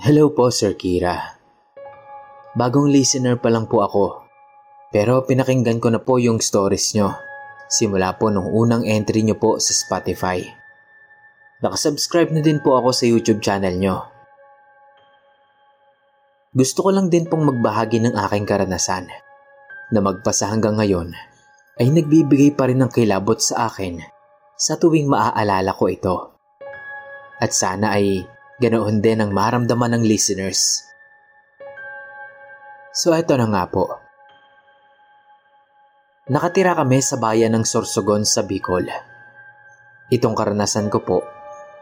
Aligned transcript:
Hello 0.00 0.32
po, 0.32 0.48
Sir 0.48 0.78
Kira. 0.80 1.38
Bagong 2.56 2.88
listener 2.88 3.38
pa 3.38 3.52
lang 3.52 3.68
po 3.70 3.84
ako. 3.84 4.24
Pero 4.90 5.22
pinakinggan 5.22 5.78
ko 5.78 5.92
na 5.92 6.02
po 6.02 6.18
yung 6.18 6.42
stories 6.42 6.96
nyo. 6.98 7.14
Simula 7.70 8.18
po 8.18 8.26
nung 8.26 8.50
unang 8.50 8.82
entry 8.82 9.22
nyo 9.22 9.38
po 9.38 9.62
sa 9.62 9.70
Spotify. 9.70 10.59
Nakasubscribe 11.60 12.32
na 12.32 12.40
din 12.40 12.56
po 12.64 12.80
ako 12.80 12.88
sa 12.88 13.04
YouTube 13.04 13.44
channel 13.44 13.76
nyo. 13.76 14.08
Gusto 16.56 16.88
ko 16.88 16.88
lang 16.88 17.12
din 17.12 17.28
pong 17.28 17.44
magbahagi 17.52 18.00
ng 18.00 18.16
aking 18.16 18.48
karanasan 18.48 19.12
na 19.92 20.00
magpasa 20.00 20.48
hanggang 20.48 20.80
ngayon 20.80 21.12
ay 21.76 21.92
nagbibigay 21.92 22.56
pa 22.56 22.64
rin 22.64 22.80
ng 22.80 22.88
kilabot 22.88 23.36
sa 23.36 23.68
akin 23.68 24.00
sa 24.56 24.80
tuwing 24.80 25.04
maaalala 25.04 25.76
ko 25.76 25.84
ito. 25.92 26.16
At 27.36 27.52
sana 27.52 27.92
ay 27.92 28.24
ganoon 28.56 29.04
din 29.04 29.20
ang 29.20 29.28
maramdaman 29.28 30.00
ng 30.00 30.04
listeners. 30.08 30.80
So 32.96 33.12
eto 33.12 33.36
na 33.36 33.44
nga 33.44 33.68
po. 33.68 34.00
Nakatira 36.32 36.72
kami 36.72 37.04
sa 37.04 37.20
bayan 37.20 37.52
ng 37.52 37.68
Sorsogon 37.68 38.24
sa 38.24 38.48
Bicol. 38.48 38.88
Itong 40.08 40.32
karanasan 40.32 40.88
ko 40.88 41.04
po 41.04 41.20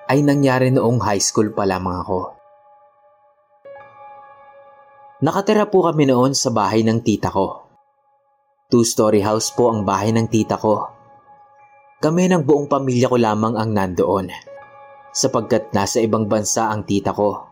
ay 0.08 0.24
nangyari 0.24 0.72
noong 0.72 1.04
high 1.04 1.20
school 1.20 1.52
pa 1.52 1.68
lamang 1.68 2.00
ako. 2.00 2.32
Nakatira 5.18 5.68
po 5.68 5.84
kami 5.84 6.08
noon 6.08 6.32
sa 6.32 6.48
bahay 6.48 6.80
ng 6.80 7.04
tita 7.04 7.28
ko. 7.28 7.68
Two-story 8.72 9.20
house 9.20 9.52
po 9.52 9.68
ang 9.68 9.84
bahay 9.84 10.14
ng 10.14 10.28
tita 10.32 10.56
ko. 10.56 10.88
Kami 11.98 12.30
ng 12.30 12.46
buong 12.46 12.70
pamilya 12.70 13.10
ko 13.10 13.18
lamang 13.18 13.58
ang 13.58 13.74
nandoon 13.74 14.30
sapagkat 15.10 15.74
nasa 15.74 15.98
ibang 15.98 16.30
bansa 16.30 16.70
ang 16.70 16.86
tita 16.86 17.10
ko. 17.10 17.48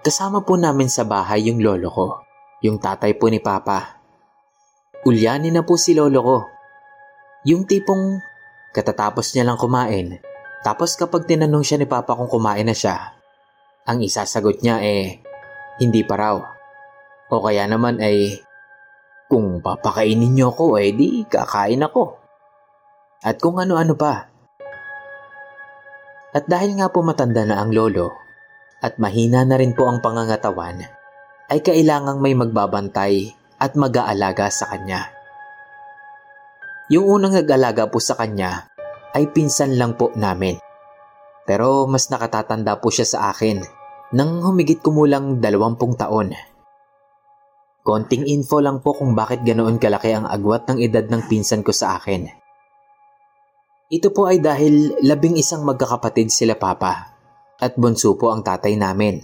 Kasama 0.00 0.42
po 0.42 0.56
namin 0.58 0.88
sa 0.90 1.06
bahay 1.06 1.46
yung 1.46 1.60
lolo 1.60 1.88
ko, 1.92 2.06
yung 2.66 2.82
tatay 2.82 3.14
po 3.14 3.30
ni 3.30 3.38
Papa. 3.38 4.00
Ulyanin 5.06 5.54
na 5.54 5.62
po 5.62 5.78
si 5.78 5.94
lolo 5.94 6.20
ko. 6.24 6.38
Yung 7.46 7.64
tipong 7.68 8.18
katatapos 8.70 9.34
niya 9.34 9.46
lang 9.46 9.58
kumain, 9.58 10.20
tapos 10.60 10.94
kapag 10.94 11.24
tinanong 11.24 11.64
siya 11.64 11.80
ni 11.80 11.86
Papa 11.88 12.12
kung 12.12 12.28
kumain 12.28 12.68
na 12.68 12.76
siya, 12.76 13.16
ang 13.88 14.04
isasagot 14.04 14.60
niya 14.60 14.78
eh, 14.84 15.24
hindi 15.80 16.04
pa 16.04 16.14
raw. 16.20 16.36
O 17.30 17.40
kaya 17.40 17.64
naman 17.64 17.98
ay, 18.02 18.44
kung 19.30 19.62
papakainin 19.62 20.34
niyo 20.34 20.50
ako 20.52 20.76
eh 20.82 20.90
di 20.92 21.22
kakain 21.24 21.86
ako. 21.86 22.18
At 23.22 23.38
kung 23.38 23.56
ano-ano 23.62 23.94
pa. 23.94 24.26
At 26.30 26.44
dahil 26.46 26.78
nga 26.78 26.90
po 26.90 27.02
matanda 27.02 27.46
na 27.46 27.62
ang 27.62 27.70
lolo 27.74 28.10
at 28.80 28.96
mahina 28.96 29.44
na 29.44 29.58
rin 29.58 29.76
po 29.76 29.86
ang 29.86 30.00
pangangatawan, 30.00 30.82
ay 31.50 31.58
kailangang 31.60 32.22
may 32.22 32.32
magbabantay 32.38 33.34
at 33.60 33.74
mag-aalaga 33.76 34.48
sa 34.48 34.70
kanya. 34.70 35.19
Yung 36.90 37.06
unang 37.06 37.38
nag-alaga 37.38 37.86
po 37.86 38.02
sa 38.02 38.18
kanya 38.18 38.66
ay 39.14 39.30
pinsan 39.30 39.78
lang 39.78 39.94
po 39.94 40.10
namin. 40.18 40.58
Pero 41.46 41.86
mas 41.86 42.10
nakatatanda 42.10 42.82
po 42.82 42.90
siya 42.90 43.06
sa 43.06 43.18
akin 43.30 43.62
nang 44.10 44.42
humigit 44.42 44.82
kumulang 44.82 45.38
dalawampung 45.38 45.94
taon. 45.94 46.34
Konting 47.86 48.26
info 48.26 48.58
lang 48.58 48.82
po 48.82 48.98
kung 48.98 49.14
bakit 49.14 49.46
ganoon 49.46 49.78
kalaki 49.78 50.18
ang 50.18 50.26
agwat 50.26 50.66
ng 50.66 50.82
edad 50.82 51.06
ng 51.06 51.30
pinsan 51.30 51.62
ko 51.62 51.70
sa 51.70 51.94
akin. 51.94 52.26
Ito 53.90 54.10
po 54.10 54.26
ay 54.26 54.42
dahil 54.42 54.98
labing 55.02 55.38
isang 55.38 55.62
magkakapatid 55.62 56.30
sila 56.30 56.58
papa 56.58 57.14
at 57.58 57.78
bunso 57.78 58.18
po 58.18 58.34
ang 58.34 58.42
tatay 58.42 58.74
namin. 58.74 59.22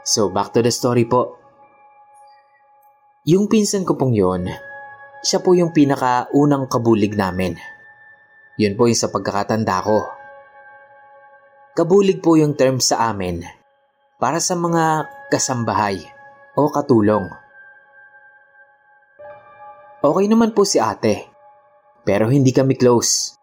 So 0.00 0.32
back 0.32 0.56
to 0.56 0.64
the 0.64 0.72
story 0.72 1.04
po. 1.04 1.36
Yung 3.28 3.48
pinsan 3.48 3.88
ko 3.88 3.96
pong 3.96 4.12
yon, 4.12 4.48
siya 5.24 5.40
po 5.40 5.56
yung 5.56 5.72
pinakaunang 5.72 6.68
kabulig 6.68 7.16
namin. 7.16 7.56
Yun 8.60 8.76
po 8.76 8.86
yung 8.86 9.00
sa 9.00 9.08
pagkakatanda 9.08 9.80
ko. 9.80 10.04
Kabulig 11.74 12.20
po 12.20 12.36
yung 12.36 12.52
term 12.54 12.78
sa 12.78 13.08
amin 13.10 13.42
para 14.20 14.38
sa 14.38 14.54
mga 14.54 15.08
kasambahay 15.32 15.98
o 16.54 16.68
katulong. 16.70 17.26
Okay 20.04 20.26
naman 20.28 20.52
po 20.52 20.68
si 20.68 20.76
ate, 20.76 21.32
pero 22.04 22.28
hindi 22.28 22.52
kami 22.52 22.76
close. 22.76 23.34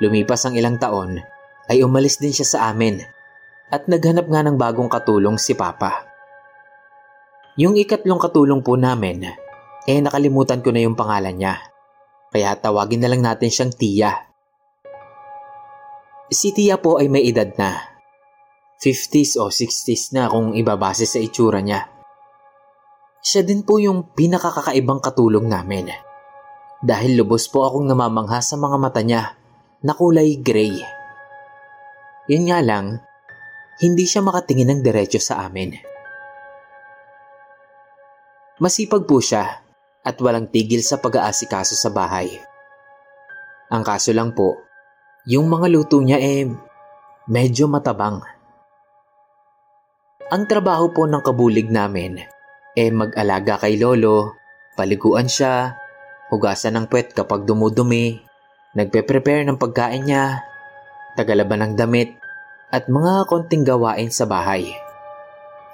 Lumipas 0.00 0.48
ang 0.48 0.56
ilang 0.56 0.80
taon 0.80 1.20
ay 1.68 1.84
umalis 1.84 2.16
din 2.16 2.32
siya 2.32 2.48
sa 2.48 2.58
amin 2.72 3.04
at 3.68 3.84
naghanap 3.84 4.26
nga 4.26 4.40
ng 4.42 4.56
bagong 4.56 4.88
katulong 4.88 5.36
si 5.36 5.52
Papa. 5.52 6.08
Yung 7.60 7.76
ikatlong 7.76 8.18
katulong 8.18 8.64
po 8.64 8.74
namin, 8.80 9.45
eh 9.86 10.02
nakalimutan 10.02 10.60
ko 10.66 10.74
na 10.74 10.82
yung 10.82 10.98
pangalan 10.98 11.38
niya. 11.38 11.62
Kaya 12.34 12.58
tawagin 12.58 13.00
na 13.00 13.08
lang 13.08 13.22
natin 13.22 13.48
siyang 13.48 13.72
Tia. 13.72 14.12
Si 16.26 16.50
Tia 16.50 16.82
po 16.82 16.98
ay 16.98 17.06
may 17.06 17.22
edad 17.22 17.46
na. 17.54 17.94
50s 18.82 19.38
o 19.40 19.48
60s 19.48 20.12
na 20.12 20.28
kung 20.28 20.52
ibabase 20.52 21.06
sa 21.06 21.22
itsura 21.22 21.62
niya. 21.62 21.86
Siya 23.22 23.46
din 23.46 23.62
po 23.62 23.78
yung 23.80 24.12
pinakakakaibang 24.12 25.00
katulong 25.00 25.48
namin. 25.48 25.88
Dahil 26.82 27.16
lubos 27.16 27.48
po 27.48 27.64
akong 27.64 27.88
namamangha 27.88 28.42
sa 28.44 28.58
mga 28.60 28.76
mata 28.76 29.00
niya 29.00 29.32
na 29.80 29.96
kulay 29.96 30.36
gray. 30.42 30.76
Yun 32.26 32.44
nga 32.50 32.58
lang, 32.60 33.00
hindi 33.80 34.04
siya 34.04 34.20
makatingin 34.20 34.76
ng 34.76 34.80
diretso 34.82 35.22
sa 35.22 35.46
amin. 35.46 35.72
Masipag 38.60 39.08
po 39.08 39.22
siya 39.22 39.65
at 40.06 40.16
walang 40.22 40.46
tigil 40.46 40.86
sa 40.86 41.02
pag-aasikaso 41.02 41.74
sa 41.74 41.90
bahay. 41.90 42.30
Ang 43.74 43.82
kaso 43.82 44.14
lang 44.14 44.30
po, 44.30 44.62
yung 45.26 45.50
mga 45.50 45.66
luto 45.66 45.98
niya 45.98 46.22
eh 46.22 46.46
medyo 47.26 47.66
matabang. 47.66 48.22
Ang 50.30 50.42
trabaho 50.46 50.94
po 50.94 51.10
ng 51.10 51.18
kabulig 51.26 51.66
namin 51.66 52.22
eh 52.76 52.92
mag-alaga 52.92 53.56
kay 53.56 53.80
lolo, 53.80 54.36
paliguan 54.76 55.26
siya, 55.26 55.80
hugasan 56.28 56.76
ng 56.76 56.86
puwet 56.92 57.16
kapag 57.16 57.48
dumudumi, 57.48 58.20
nagpe-prepare 58.76 59.48
ng 59.48 59.56
pagkain 59.56 60.04
niya, 60.04 60.44
tagalaban 61.16 61.64
ng 61.64 61.74
damit, 61.80 62.12
at 62.68 62.92
mga 62.92 63.24
konting 63.24 63.64
gawain 63.64 64.12
sa 64.12 64.28
bahay. 64.28 64.68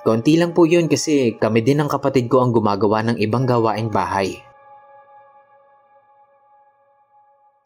Konti 0.03 0.35
lang 0.35 0.51
po 0.51 0.67
yun 0.67 0.91
kasi 0.91 1.39
kami 1.39 1.63
din 1.63 1.79
ng 1.79 1.87
kapatid 1.87 2.27
ko 2.27 2.43
ang 2.43 2.51
gumagawa 2.51 3.07
ng 3.07 3.23
ibang 3.23 3.47
gawaing 3.47 3.87
bahay. 3.87 4.35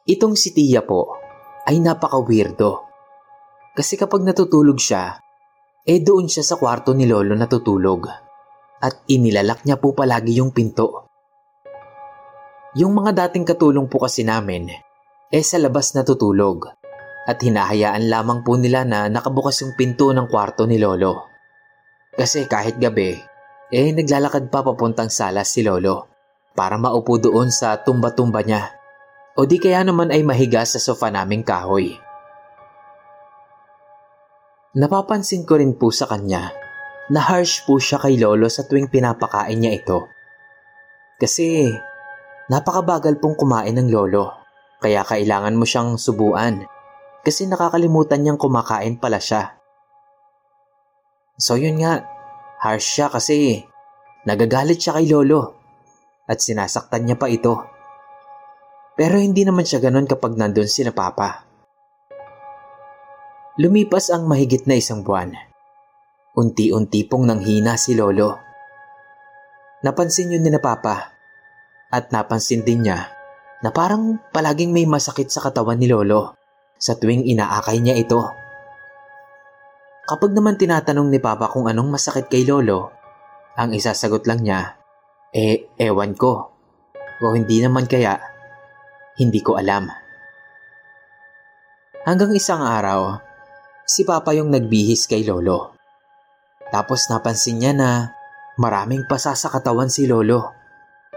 Itong 0.05 0.37
si 0.37 0.53
Tia 0.53 0.85
po 0.85 1.17
ay 1.65 1.81
napaka-weirdo. 1.81 2.85
Kasi 3.73 3.97
kapag 3.97 4.21
natutulog 4.21 4.77
siya, 4.77 5.17
eh 5.83 5.99
doon 6.05 6.29
siya 6.29 6.45
sa 6.45 6.61
kwarto 6.61 6.93
ni 6.93 7.09
Lolo 7.09 7.33
natutulog. 7.33 8.05
At 8.85 9.09
inilalak 9.09 9.65
niya 9.65 9.81
po 9.81 9.97
palagi 9.97 10.37
yung 10.37 10.53
pinto. 10.53 11.09
Yung 12.77 12.93
mga 12.93 13.17
dating 13.27 13.49
katulong 13.49 13.89
po 13.89 14.05
kasi 14.05 14.21
namin, 14.21 14.69
eh 15.33 15.45
sa 15.45 15.57
labas 15.57 15.97
natutulog. 15.97 16.69
At 17.25 17.41
hinahayaan 17.41 18.13
lamang 18.13 18.45
po 18.45 18.61
nila 18.61 18.85
na 18.85 19.09
nakabukas 19.09 19.65
yung 19.65 19.73
pinto 19.73 20.13
ng 20.13 20.29
kwarto 20.29 20.69
ni 20.69 20.77
Lolo. 20.77 21.36
Kasi 22.17 22.49
kahit 22.49 22.81
gabi, 22.81 23.13
eh 23.69 23.93
naglalakad 23.93 24.49
pa 24.49 24.65
papuntang 24.65 25.13
sala 25.13 25.45
si 25.45 25.61
Lolo 25.61 26.09
para 26.57 26.81
maupo 26.81 27.21
doon 27.21 27.53
sa 27.53 27.77
tumba-tumba 27.77 28.41
niya 28.41 28.73
o 29.37 29.45
di 29.45 29.61
kaya 29.61 29.85
naman 29.85 30.09
ay 30.09 30.25
mahiga 30.25 30.65
sa 30.65 30.81
sofa 30.81 31.13
naming 31.13 31.45
kahoy. 31.45 31.93
Napapansin 34.77 35.45
ko 35.45 35.61
rin 35.61 35.77
po 35.77 35.93
sa 35.93 36.09
kanya 36.09 36.53
na 37.13 37.21
harsh 37.21 37.65
po 37.69 37.77
siya 37.77 38.01
kay 38.01 38.17
Lolo 38.17 38.49
sa 38.49 38.65
tuwing 38.65 38.89
pinapakain 38.89 39.57
niya 39.61 39.77
ito. 39.77 40.09
Kasi 41.21 41.69
napakabagal 42.49 43.21
pong 43.21 43.37
kumain 43.37 43.77
ng 43.77 43.89
Lolo 43.93 44.33
kaya 44.81 45.05
kailangan 45.05 45.57
mo 45.57 45.65
siyang 45.65 45.97
subuan 45.97 46.65
kasi 47.25 47.49
nakakalimutan 47.49 48.25
niyang 48.25 48.41
kumakain 48.41 49.01
pala 49.01 49.21
siya. 49.21 49.56
So 51.37 51.61
yun 51.61 51.85
nga, 51.85 52.01
harsh 52.65 52.97
siya 52.97 53.13
kasi 53.13 53.61
nagagalit 54.25 54.81
siya 54.81 54.97
kay 54.97 55.07
Lolo 55.13 55.53
at 56.25 56.41
sinasaktan 56.41 57.05
niya 57.05 57.21
pa 57.21 57.29
ito. 57.29 57.55
Pero 58.97 59.21
hindi 59.21 59.45
naman 59.45 59.69
siya 59.69 59.85
ganun 59.85 60.09
kapag 60.09 60.41
nandun 60.41 60.67
sila 60.67 60.97
Papa. 60.97 61.45
Lumipas 63.61 64.09
ang 64.09 64.25
mahigit 64.25 64.65
na 64.65 64.81
isang 64.81 65.05
buwan. 65.05 65.37
Unti-unti 66.37 67.05
pong 67.05 67.29
nanghina 67.29 67.77
si 67.77 67.93
Lolo. 67.97 68.37
Napansin 69.85 70.33
yun 70.33 70.45
ni 70.45 70.49
na 70.53 70.61
Papa 70.61 71.13
at 71.93 72.13
napansin 72.13 72.65
din 72.65 72.89
niya 72.89 73.13
na 73.61 73.73
parang 73.73 74.21
palaging 74.33 74.73
may 74.73 74.89
masakit 74.89 75.29
sa 75.29 75.45
katawan 75.45 75.77
ni 75.77 75.89
Lolo 75.89 76.37
sa 76.77 76.97
tuwing 76.97 77.25
inaakay 77.29 77.81
niya 77.81 77.97
ito. 77.97 78.46
Kapag 80.07 80.31
naman 80.31 80.55
tinatanong 80.55 81.11
ni 81.11 81.19
Papa 81.19 81.51
kung 81.51 81.67
anong 81.67 81.99
masakit 81.99 82.31
kay 82.31 82.47
Lolo, 82.47 82.95
ang 83.59 83.75
isasagot 83.75 84.23
lang 84.31 84.47
niya, 84.47 84.79
eh 85.35 85.67
ewan 85.83 86.15
ko. 86.15 86.55
O 87.19 87.35
hindi 87.35 87.59
naman 87.59 87.91
kaya 87.91 88.15
hindi 89.19 89.43
ko 89.43 89.59
alam. 89.59 89.91
Hanggang 92.07 92.31
isang 92.39 92.63
araw, 92.63 93.19
si 93.83 94.07
Papa 94.07 94.31
yung 94.31 94.55
nagbihis 94.55 95.11
kay 95.11 95.27
Lolo. 95.27 95.75
Tapos 96.71 97.11
napansin 97.11 97.59
niya 97.59 97.75
na 97.75 98.15
maraming 98.63 99.11
pasa 99.11 99.35
sa 99.35 99.51
katawan 99.51 99.91
si 99.91 100.07
Lolo, 100.07 100.55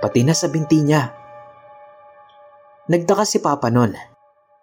pati 0.02 0.26
na 0.26 0.34
sa 0.34 0.50
binti 0.50 0.82
niya. 0.82 1.14
Nagtaka 2.90 3.22
si 3.22 3.38
Papa 3.38 3.70
nun 3.70 3.94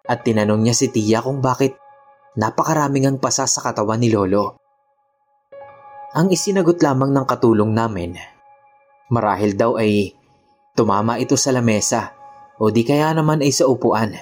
at 0.03 0.19
tinanong 0.27 0.67
niya 0.67 0.75
si 0.75 0.91
Tia 0.91 1.23
kung 1.23 1.39
bakit 1.39 1.79
napakaraming 2.37 3.09
ang 3.09 3.17
pasa 3.17 3.49
sa 3.49 3.65
katawan 3.65 3.97
ni 3.97 4.13
Lolo. 4.13 4.61
Ang 6.13 6.29
isinagot 6.29 6.77
lamang 6.85 7.09
ng 7.09 7.25
katulong 7.25 7.73
namin, 7.73 8.13
marahil 9.09 9.57
daw 9.57 9.81
ay 9.81 10.13
tumama 10.77 11.17
ito 11.17 11.33
sa 11.33 11.49
lamesa 11.49 12.13
o 12.61 12.69
di 12.69 12.85
kaya 12.85 13.09
naman 13.17 13.41
ay 13.41 13.49
sa 13.49 13.65
upuan. 13.65 14.13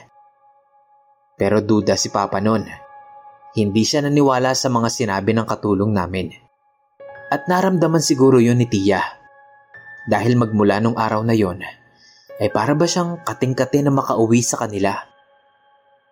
Pero 1.35 1.59
duda 1.59 1.99
si 1.99 2.07
Papa 2.07 2.39
noon. 2.39 2.63
Hindi 3.55 3.83
siya 3.83 4.03
naniwala 4.03 4.55
sa 4.55 4.71
mga 4.71 4.87
sinabi 4.87 5.31
ng 5.35 5.47
katulong 5.47 5.91
namin. 5.91 6.31
At 7.31 7.47
naramdaman 7.51 8.03
siguro 8.03 8.39
yun 8.39 8.59
ni 8.59 8.67
Tia. 8.67 8.99
Dahil 10.07 10.39
magmula 10.39 10.79
nung 10.79 10.95
araw 10.95 11.23
na 11.23 11.35
yon, 11.35 11.63
ay 12.39 12.51
para 12.51 12.75
ba 12.75 12.83
siyang 12.83 13.23
kating-kate 13.23 13.83
na 13.83 13.91
makauwi 13.95 14.43
sa 14.43 14.59
kanila. 14.59 14.95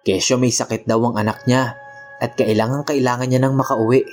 Kesyo 0.08 0.40
may 0.40 0.52
sakit 0.52 0.88
daw 0.88 1.00
ang 1.04 1.20
anak 1.20 1.44
niya 1.48 1.83
at 2.24 2.40
kailangan-kailangan 2.40 3.28
niya 3.28 3.44
nang 3.44 3.60
makauwi. 3.60 4.08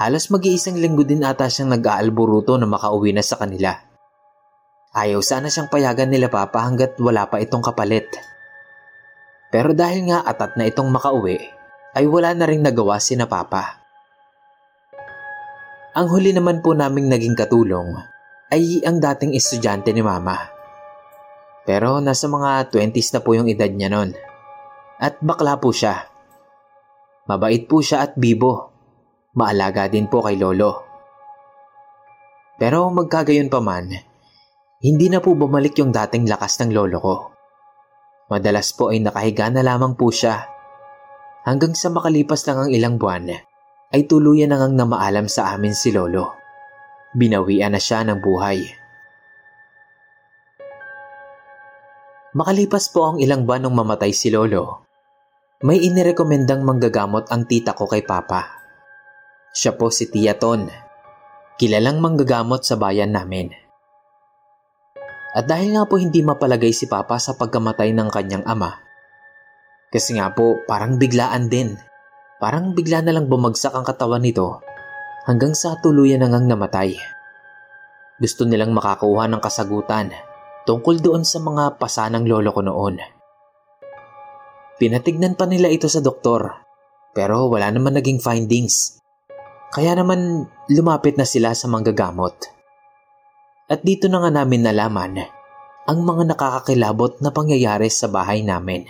Halos 0.00 0.32
mag-iisang 0.32 0.80
linggo 0.80 1.04
din 1.04 1.20
ata 1.28 1.44
siyang 1.52 1.76
nag-aalburuto 1.76 2.56
na 2.56 2.64
makauwi 2.64 3.12
na 3.12 3.20
sa 3.20 3.36
kanila. 3.36 3.76
Ayaw 4.96 5.20
sana 5.20 5.52
siyang 5.52 5.68
payagan 5.68 6.08
nila 6.08 6.32
papa 6.32 6.64
hanggat 6.64 6.96
wala 6.96 7.28
pa 7.28 7.36
itong 7.44 7.60
kapalit. 7.60 8.08
Pero 9.52 9.76
dahil 9.76 10.08
nga 10.08 10.24
atat 10.24 10.56
na 10.56 10.64
itong 10.64 10.88
makauwi, 10.88 11.36
ay 11.96 12.04
wala 12.08 12.32
na 12.32 12.48
rin 12.48 12.64
nagawa 12.64 12.96
si 12.96 13.12
na 13.12 13.28
papa. 13.28 13.84
Ang 15.96 16.12
huli 16.12 16.32
naman 16.32 16.60
po 16.60 16.76
naming 16.76 17.08
naging 17.08 17.36
katulong 17.36 17.96
ay 18.52 18.84
ang 18.84 19.00
dating 19.00 19.32
estudyante 19.32 19.92
ni 19.96 20.04
mama. 20.04 20.36
Pero 21.64 22.00
nasa 22.04 22.28
mga 22.28 22.68
20s 22.68 23.16
na 23.16 23.20
po 23.24 23.32
yung 23.32 23.48
edad 23.48 23.72
niya 23.72 23.88
noon. 23.88 24.12
At 25.00 25.20
bakla 25.24 25.56
po 25.56 25.72
siya. 25.72 26.15
Mabait 27.26 27.66
po 27.66 27.82
siya 27.82 28.06
at 28.06 28.14
bibo. 28.14 28.70
Maalaga 29.34 29.90
din 29.90 30.06
po 30.06 30.22
kay 30.22 30.38
lolo. 30.38 30.86
Pero 32.56 32.88
magkagayon 32.88 33.52
pa 33.52 33.60
man, 33.60 33.90
hindi 34.80 35.06
na 35.10 35.18
po 35.18 35.34
bumalik 35.34 35.76
yung 35.76 35.90
dating 35.92 36.30
lakas 36.30 36.62
ng 36.62 36.70
lolo 36.72 36.98
ko. 37.02 37.16
Madalas 38.30 38.72
po 38.72 38.94
ay 38.94 39.02
nakahiga 39.02 39.50
na 39.50 39.66
lamang 39.66 39.98
po 39.98 40.08
siya. 40.14 40.46
Hanggang 41.44 41.74
sa 41.74 41.90
makalipas 41.90 42.46
lang 42.46 42.58
ang 42.66 42.70
ilang 42.70 42.96
buwan, 42.96 43.28
ay 43.92 44.02
tuluyan 44.06 44.50
na 44.50 44.62
ngang 44.62 44.78
namaalam 44.78 45.26
sa 45.26 45.54
amin 45.54 45.74
si 45.74 45.90
lolo. 45.90 46.34
Binawian 47.14 47.74
na 47.74 47.82
siya 47.82 48.06
ng 48.06 48.18
buhay. 48.18 48.66
Makalipas 52.36 52.90
po 52.94 53.14
ang 53.14 53.16
ilang 53.18 53.42
buwan 53.42 53.66
nung 53.66 53.76
mamatay 53.78 54.14
si 54.14 54.30
lolo, 54.30 54.85
may 55.64 55.80
inirekomendang 55.80 56.60
manggagamot 56.60 57.32
ang 57.32 57.48
tita 57.48 57.72
ko 57.72 57.88
kay 57.88 58.04
papa. 58.04 58.60
Siya 59.56 59.72
po 59.72 59.88
si 59.88 60.04
Tia 60.12 60.36
Ton, 60.36 60.68
kilalang 61.56 61.96
manggagamot 61.96 62.60
sa 62.60 62.76
bayan 62.76 63.16
namin. 63.16 63.48
At 65.32 65.48
dahil 65.48 65.72
nga 65.72 65.88
po 65.88 65.96
hindi 65.96 66.20
mapalagay 66.20 66.72
si 66.72 66.88
Papa 66.88 67.20
sa 67.20 67.36
pagkamatay 67.36 67.92
ng 67.92 68.08
kanyang 68.08 68.44
ama. 68.48 68.80
Kasi 69.92 70.16
nga 70.16 70.32
po 70.32 70.60
parang 70.64 70.96
biglaan 70.96 71.52
din. 71.52 71.76
Parang 72.40 72.76
bigla 72.76 73.00
na 73.00 73.16
lang 73.16 73.28
bumagsak 73.28 73.72
ang 73.72 73.84
katawan 73.84 74.24
nito 74.24 74.60
hanggang 75.24 75.56
sa 75.56 75.76
tuluyan 75.80 76.20
na 76.20 76.32
ngang 76.32 76.48
namatay. 76.52 77.00
Gusto 78.20 78.44
nilang 78.44 78.76
makakuha 78.76 79.28
ng 79.28 79.40
kasagutan 79.40 80.12
tungkol 80.68 81.00
doon 81.00 81.24
sa 81.24 81.40
mga 81.40 81.80
pasa 81.80 82.08
ng 82.12 82.28
lolo 82.28 82.52
ko 82.52 82.60
noon. 82.60 83.15
Pinatignan 84.76 85.34
pa 85.34 85.48
nila 85.48 85.72
ito 85.72 85.88
sa 85.88 86.04
doktor 86.04 86.66
pero 87.16 87.48
wala 87.48 87.72
naman 87.72 87.96
naging 87.96 88.20
findings. 88.20 89.00
Kaya 89.72 89.96
naman 89.96 90.44
lumapit 90.68 91.16
na 91.16 91.24
sila 91.24 91.56
sa 91.56 91.64
manggagamot. 91.64 92.36
At 93.72 93.80
dito 93.80 94.12
na 94.12 94.20
nga 94.20 94.30
namin 94.30 94.68
nalaman 94.68 95.24
ang 95.88 95.98
mga 96.04 96.36
nakakakilabot 96.36 97.24
na 97.24 97.32
pangyayari 97.32 97.88
sa 97.88 98.12
bahay 98.12 98.44
namin. 98.44 98.84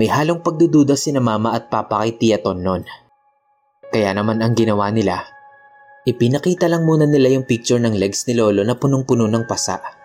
May 0.00 0.08
halong 0.08 0.40
pagdududa 0.40 0.96
si 0.96 1.12
na 1.12 1.20
mama 1.20 1.52
at 1.52 1.68
papa 1.68 2.00
kay 2.00 2.16
Tia 2.16 2.40
Ton 2.40 2.64
noon. 2.64 2.88
Kaya 3.92 4.16
naman 4.16 4.40
ang 4.40 4.56
ginawa 4.56 4.88
nila, 4.88 5.26
ipinakita 6.08 6.70
lang 6.70 6.88
muna 6.88 7.04
nila 7.04 7.28
yung 7.28 7.44
picture 7.44 7.82
ng 7.82 7.98
legs 7.98 8.24
ni 8.24 8.38
Lolo 8.38 8.64
na 8.64 8.78
punong-puno 8.78 9.26
ng 9.26 9.44
pasa. 9.44 9.99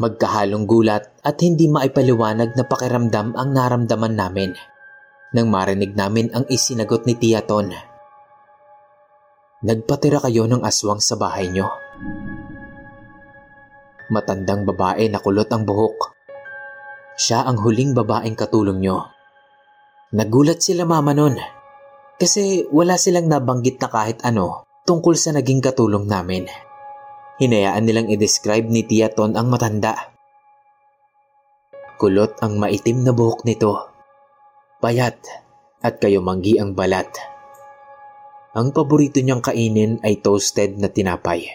Magkahalong 0.00 0.64
gulat 0.64 1.12
at 1.20 1.36
hindi 1.44 1.68
maipaliwanag 1.68 2.56
na 2.56 2.64
pakiramdam 2.64 3.36
ang 3.36 3.52
naramdaman 3.52 4.16
namin 4.16 4.56
nang 5.36 5.46
marinig 5.52 5.92
namin 5.92 6.32
ang 6.32 6.48
isinagot 6.48 7.04
ni 7.04 7.14
Tia 7.14 7.44
Ton. 7.44 7.70
Nagpatira 9.60 10.24
kayo 10.24 10.48
ng 10.48 10.64
aswang 10.64 11.04
sa 11.04 11.20
bahay 11.20 11.52
nyo. 11.52 11.68
Matandang 14.08 14.64
babae 14.64 15.12
na 15.12 15.20
kulot 15.20 15.52
ang 15.52 15.68
buhok 15.68 16.20
siya 17.20 17.44
ang 17.44 17.60
huling 17.60 17.92
babaeng 17.92 18.32
katulong 18.32 18.80
nyo. 18.80 19.12
Nagulat 20.16 20.64
sila 20.64 20.88
mama 20.88 21.12
nun 21.12 21.36
kasi 22.16 22.64
wala 22.72 22.96
silang 22.96 23.28
nabanggit 23.28 23.76
na 23.76 23.92
kahit 23.92 24.24
ano 24.24 24.64
tungkol 24.88 25.12
sa 25.20 25.36
naging 25.36 25.60
katulong 25.60 26.08
namin. 26.08 26.48
Hinayaan 27.40 27.88
nilang 27.88 28.12
i-describe 28.12 28.68
ni 28.68 28.84
Tia 28.84 29.08
Ton 29.08 29.32
ang 29.32 29.48
matanda. 29.48 29.96
Kulot 31.96 32.36
ang 32.44 32.60
maitim 32.60 33.00
na 33.00 33.16
buhok 33.16 33.48
nito. 33.48 33.80
Payat 34.84 35.16
at 35.80 35.96
kayo 36.04 36.20
manggi 36.20 36.60
ang 36.60 36.76
balat. 36.76 37.08
Ang 38.52 38.76
paborito 38.76 39.24
niyang 39.24 39.40
kainin 39.40 40.04
ay 40.04 40.20
toasted 40.20 40.76
na 40.76 40.92
tinapay. 40.92 41.48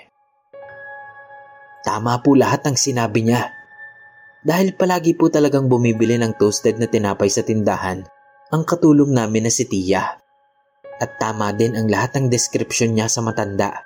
Tama 1.86 2.18
po 2.26 2.34
lahat 2.34 2.66
ng 2.66 2.78
sinabi 2.82 3.22
niya 3.22 3.54
dahil 4.42 4.74
palagi 4.74 5.14
po 5.14 5.30
talagang 5.30 5.70
bumibili 5.70 6.18
ng 6.18 6.34
toasted 6.34 6.82
na 6.82 6.90
tinapay 6.90 7.30
sa 7.30 7.46
tindahan 7.46 8.02
ang 8.50 8.62
katulong 8.66 9.14
namin 9.14 9.46
na 9.46 9.52
si 9.54 9.70
Tia. 9.70 10.18
At 10.98 11.22
tama 11.22 11.54
din 11.54 11.78
ang 11.78 11.86
lahat 11.86 12.18
ng 12.18 12.26
description 12.34 12.98
niya 12.98 13.06
sa 13.06 13.22
matanda. 13.22 13.86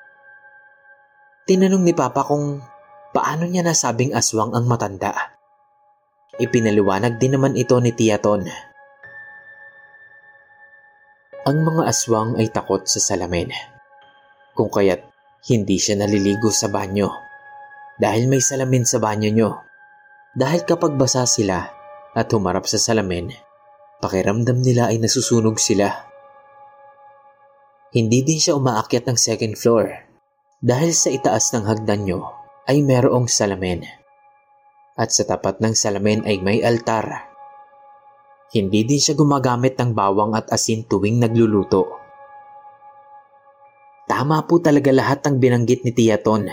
Tinanong 1.49 1.81
ni 1.81 1.97
Papa 1.97 2.21
kung 2.21 2.61
paano 3.09 3.49
niya 3.49 3.65
nasabing 3.65 4.13
aswang 4.13 4.53
ang 4.53 4.69
matanda. 4.69 5.33
Ipinaliwanag 6.37 7.17
din 7.17 7.33
naman 7.33 7.57
ito 7.57 7.73
ni 7.81 7.89
Tia 7.89 8.21
Ton. 8.21 8.45
Ang 11.49 11.57
mga 11.65 11.89
aswang 11.89 12.37
ay 12.37 12.53
takot 12.53 12.85
sa 12.85 13.01
salamin. 13.01 13.49
Kung 14.53 14.69
kaya't 14.69 15.01
hindi 15.49 15.81
siya 15.81 15.97
naliligo 15.97 16.53
sa 16.53 16.69
banyo. 16.69 17.09
Dahil 17.97 18.29
may 18.29 18.45
salamin 18.45 18.85
sa 18.85 19.01
banyo 19.01 19.33
nyo 19.33 19.51
dahil 20.37 20.61
kapag 20.61 20.93
basa 20.93 21.25
sila 21.25 21.73
at 22.13 22.29
humarap 22.29 22.69
sa 22.69 22.77
salamin, 22.77 23.33
pakiramdam 23.97 24.61
nila 24.61 24.93
ay 24.93 25.01
nasusunog 25.01 25.57
sila. 25.57 26.05
Hindi 27.89 28.21
din 28.21 28.37
siya 28.37 28.53
umaakyat 28.53 29.09
ng 29.09 29.17
second 29.17 29.57
floor 29.57 30.08
dahil 30.59 30.91
sa 30.91 31.07
itaas 31.07 31.55
ng 31.55 31.63
hagdan 31.63 32.03
nyo 32.03 32.35
ay 32.67 32.83
merong 32.83 33.31
salamin. 33.31 33.87
At 34.99 35.15
sa 35.15 35.23
tapat 35.23 35.63
ng 35.63 35.71
salamin 35.71 36.27
ay 36.27 36.43
may 36.43 36.59
altar. 36.59 37.31
Hindi 38.51 38.83
din 38.83 38.99
siya 38.99 39.15
gumagamit 39.15 39.79
ng 39.79 39.95
bawang 39.95 40.35
at 40.35 40.51
asin 40.51 40.83
tuwing 40.83 41.23
nagluluto. 41.23 41.87
Tama 44.09 44.43
po 44.43 44.59
talaga 44.59 44.91
lahat 44.91 45.23
ng 45.23 45.39
binanggit 45.39 45.87
ni 45.87 45.95
Tiaton. 45.95 46.51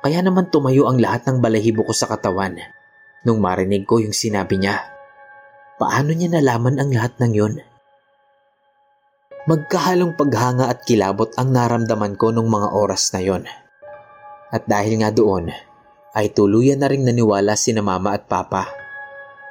Kaya 0.00 0.24
naman 0.24 0.48
tumayo 0.48 0.88
ang 0.88 0.96
lahat 0.96 1.28
ng 1.28 1.44
balahibo 1.44 1.84
ko 1.84 1.92
sa 1.92 2.08
katawan 2.08 2.56
nung 3.26 3.42
marinig 3.44 3.84
ko 3.84 4.00
yung 4.00 4.16
sinabi 4.16 4.56
niya. 4.56 4.80
Paano 5.76 6.16
niya 6.16 6.40
nalaman 6.40 6.80
ang 6.80 6.88
lahat 6.88 7.20
ng 7.20 7.32
yun? 7.36 7.54
Magkahalong 9.48 10.20
paghanga 10.20 10.68
at 10.68 10.84
kilabot 10.84 11.32
ang 11.40 11.56
naramdaman 11.56 12.20
ko 12.20 12.28
nung 12.28 12.52
mga 12.52 12.76
oras 12.76 13.08
na 13.16 13.24
yon. 13.24 13.48
At 14.52 14.68
dahil 14.68 15.00
nga 15.00 15.08
doon, 15.08 15.48
ay 16.12 16.34
tuluyan 16.36 16.82
na 16.82 16.90
rin 16.90 17.06
naniwala 17.06 17.56
si 17.56 17.72
na 17.72 17.80
mama 17.80 18.12
at 18.18 18.28
papa 18.28 18.68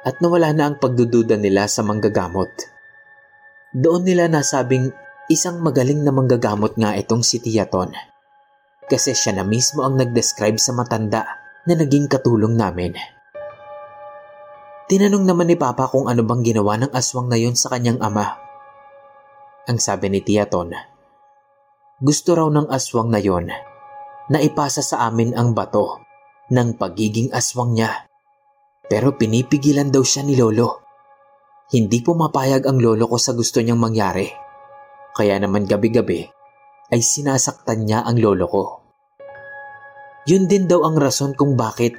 at 0.06 0.16
nawala 0.22 0.52
na 0.54 0.70
ang 0.70 0.76
pagdududa 0.78 1.36
nila 1.40 1.66
sa 1.66 1.82
manggagamot. 1.82 2.48
Doon 3.74 4.06
nila 4.06 4.30
nasabing 4.30 4.92
isang 5.26 5.58
magaling 5.58 6.06
na 6.06 6.12
manggagamot 6.14 6.78
nga 6.78 6.94
itong 6.94 7.24
si 7.24 7.42
Tiaton 7.42 7.90
kasi 8.90 9.14
siya 9.14 9.38
na 9.38 9.44
mismo 9.46 9.86
ang 9.86 9.94
nag-describe 9.94 10.58
sa 10.58 10.74
matanda 10.74 11.22
na 11.62 11.78
naging 11.78 12.10
katulong 12.10 12.58
namin. 12.58 12.98
Tinanong 14.90 15.22
naman 15.22 15.46
ni 15.46 15.54
Papa 15.54 15.86
kung 15.86 16.10
ano 16.10 16.26
bang 16.26 16.42
ginawa 16.42 16.74
ng 16.82 16.90
aswang 16.90 17.30
na 17.30 17.38
yon 17.38 17.54
sa 17.54 17.70
kanyang 17.70 18.02
ama. 18.02 18.49
Ang 19.70 19.78
sabi 19.78 20.10
ni 20.10 20.18
Tia 20.18 20.50
Ton, 20.50 20.74
gusto 22.02 22.34
raw 22.34 22.50
ng 22.50 22.66
aswang 22.74 23.06
na 23.06 23.22
yon 23.22 23.54
na 24.26 24.38
ipasa 24.42 24.82
sa 24.82 25.06
amin 25.06 25.30
ang 25.38 25.54
bato 25.54 26.02
ng 26.50 26.74
pagiging 26.74 27.30
aswang 27.30 27.78
niya. 27.78 28.10
Pero 28.90 29.14
pinipigilan 29.14 29.94
daw 29.94 30.02
siya 30.02 30.26
ni 30.26 30.34
Lolo. 30.34 30.82
Hindi 31.70 32.02
pumapayag 32.02 32.66
ang 32.66 32.82
lolo 32.82 33.06
ko 33.06 33.14
sa 33.14 33.30
gusto 33.30 33.62
niyang 33.62 33.78
mangyari. 33.78 34.26
Kaya 35.14 35.38
naman 35.38 35.70
gabi-gabi 35.70 36.26
ay 36.90 36.98
sinasaktan 36.98 37.86
niya 37.86 38.02
ang 38.02 38.18
lolo 38.18 38.46
ko. 38.50 38.64
Yun 40.26 40.50
din 40.50 40.66
daw 40.66 40.82
ang 40.82 40.98
rason 40.98 41.38
kung 41.38 41.54
bakit 41.54 41.94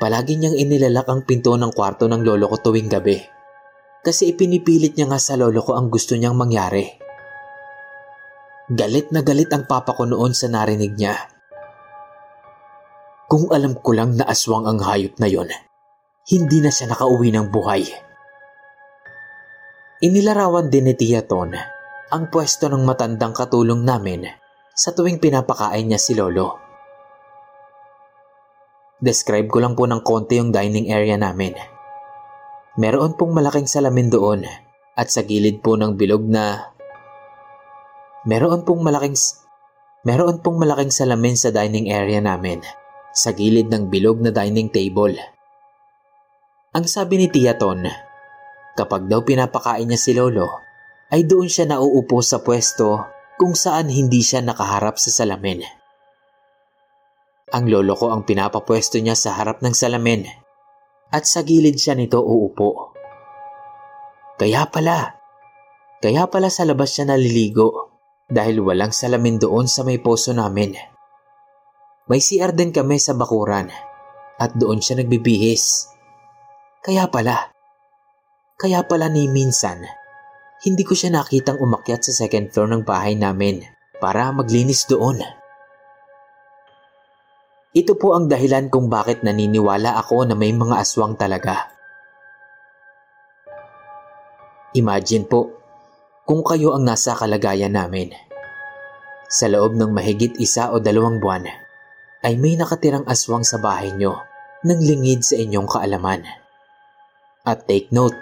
Palagi 0.00 0.40
niyang 0.40 0.56
inilalak 0.56 1.04
ang 1.12 1.28
pinto 1.28 1.52
ng 1.60 1.76
kwarto 1.76 2.08
ng 2.08 2.24
lolo 2.24 2.48
ko 2.48 2.56
tuwing 2.56 2.88
gabi. 2.88 3.20
Kasi 4.00 4.32
ipinipilit 4.32 4.96
niya 4.96 5.12
nga 5.12 5.20
sa 5.20 5.36
lolo 5.36 5.60
ko 5.60 5.76
ang 5.76 5.92
gusto 5.92 6.16
niyang 6.16 6.40
mangyari. 6.40 6.99
Galit 8.70 9.10
na 9.10 9.26
galit 9.26 9.50
ang 9.50 9.66
papa 9.66 9.90
ko 9.98 10.06
noon 10.06 10.30
sa 10.30 10.46
narinig 10.46 10.94
niya. 10.94 11.18
Kung 13.26 13.50
alam 13.50 13.74
ko 13.74 13.90
lang 13.90 14.14
na 14.14 14.30
aswang 14.30 14.62
ang 14.62 14.78
hayop 14.78 15.18
na 15.18 15.26
yon, 15.26 15.50
hindi 16.30 16.62
na 16.62 16.70
siya 16.70 16.94
nakauwi 16.94 17.34
ng 17.34 17.50
buhay. 17.50 17.82
Inilarawan 20.06 20.70
din 20.70 20.86
ni 20.86 20.94
Tia 20.94 21.26
Ton 21.26 21.50
ang 22.10 22.24
pwesto 22.30 22.70
ng 22.70 22.86
matandang 22.86 23.34
katulong 23.34 23.82
namin 23.82 24.30
sa 24.70 24.94
tuwing 24.94 25.18
pinapakain 25.18 25.90
niya 25.90 25.98
si 25.98 26.14
Lolo. 26.14 26.58
Describe 29.02 29.50
ko 29.50 29.58
lang 29.58 29.74
po 29.74 29.90
ng 29.90 30.06
konti 30.06 30.38
yung 30.38 30.54
dining 30.54 30.94
area 30.94 31.18
namin. 31.18 31.58
Meron 32.78 33.18
pong 33.18 33.34
malaking 33.34 33.66
salamin 33.66 34.14
doon 34.14 34.46
at 34.94 35.10
sa 35.10 35.26
gilid 35.26 35.58
po 35.58 35.74
ng 35.74 35.98
bilog 35.98 36.22
na 36.22 36.70
Meron 38.28 38.68
pong 38.68 38.84
malaking 38.84 39.16
Meron 40.00 40.40
pong 40.40 40.56
malaking 40.56 40.88
salamin 40.88 41.36
sa 41.36 41.52
dining 41.52 41.92
area 41.92 42.24
namin 42.24 42.64
sa 43.12 43.36
gilid 43.36 43.68
ng 43.68 43.92
bilog 43.92 44.16
na 44.24 44.32
dining 44.32 44.72
table. 44.72 45.12
Ang 46.72 46.84
sabi 46.88 47.20
ni 47.20 47.28
Tia 47.28 47.52
Ton, 47.60 47.84
kapag 48.80 49.12
daw 49.12 49.20
pinapakain 49.20 49.84
niya 49.84 50.00
si 50.00 50.16
Lolo, 50.16 50.48
ay 51.12 51.28
doon 51.28 51.52
siya 51.52 51.68
nauupo 51.68 52.24
sa 52.24 52.40
pwesto 52.40 53.12
kung 53.36 53.52
saan 53.52 53.92
hindi 53.92 54.24
siya 54.24 54.40
nakaharap 54.40 54.96
sa 54.96 55.12
salamin. 55.12 55.60
Ang 57.50 57.66
lolo 57.66 57.98
ko 57.98 58.14
ang 58.14 58.22
pinapapwesto 58.22 59.02
niya 59.02 59.18
sa 59.18 59.34
harap 59.34 59.58
ng 59.58 59.74
salamin 59.74 60.22
at 61.10 61.26
sa 61.26 61.42
gilid 61.42 61.74
siya 61.74 61.98
nito 61.98 62.22
uupo. 62.22 62.94
Kaya 64.38 64.70
pala, 64.70 65.18
kaya 65.98 66.30
pala 66.30 66.46
sa 66.46 66.62
labas 66.62 66.94
siya 66.94 67.10
naliligo 67.10 67.89
dahil 68.30 68.62
walang 68.62 68.94
salamin 68.94 69.36
doon 69.36 69.66
sa 69.66 69.82
may 69.82 69.98
poso 69.98 70.30
namin. 70.30 70.78
May 72.06 72.22
CR 72.22 72.54
din 72.54 72.70
kami 72.70 72.96
sa 73.02 73.18
bakuran 73.18 73.70
at 74.40 74.50
doon 74.56 74.78
siya 74.78 75.02
nagbibihis. 75.02 75.90
Kaya 76.80 77.10
pala, 77.10 77.52
kaya 78.56 78.86
pala 78.86 79.12
ni 79.12 79.28
minsan, 79.28 79.84
hindi 80.64 80.82
ko 80.86 80.96
siya 80.96 81.12
nakitang 81.12 81.60
umakyat 81.60 82.06
sa 82.08 82.24
second 82.24 82.48
floor 82.48 82.72
ng 82.72 82.82
bahay 82.86 83.18
namin 83.18 83.60
para 84.00 84.32
maglinis 84.32 84.88
doon. 84.88 85.20
Ito 87.70 87.94
po 87.94 88.18
ang 88.18 88.26
dahilan 88.26 88.66
kung 88.66 88.90
bakit 88.90 89.22
naniniwala 89.22 89.94
ako 90.00 90.26
na 90.26 90.34
may 90.34 90.50
mga 90.50 90.82
aswang 90.82 91.14
talaga. 91.14 91.70
Imagine 94.74 95.26
po, 95.26 95.59
kung 96.30 96.46
kayo 96.46 96.78
ang 96.78 96.86
nasa 96.86 97.18
kalagayan 97.18 97.74
namin. 97.74 98.14
Sa 99.26 99.50
loob 99.50 99.74
ng 99.74 99.90
mahigit 99.90 100.38
isa 100.38 100.70
o 100.70 100.78
dalawang 100.78 101.18
buwan, 101.18 101.42
ay 102.22 102.38
may 102.38 102.54
nakatirang 102.54 103.02
aswang 103.10 103.42
sa 103.42 103.58
bahay 103.58 103.90
nyo 103.98 104.14
nang 104.62 104.78
lingid 104.78 105.26
sa 105.26 105.34
inyong 105.34 105.66
kaalaman. 105.66 106.22
At 107.42 107.66
take 107.66 107.90
note, 107.90 108.14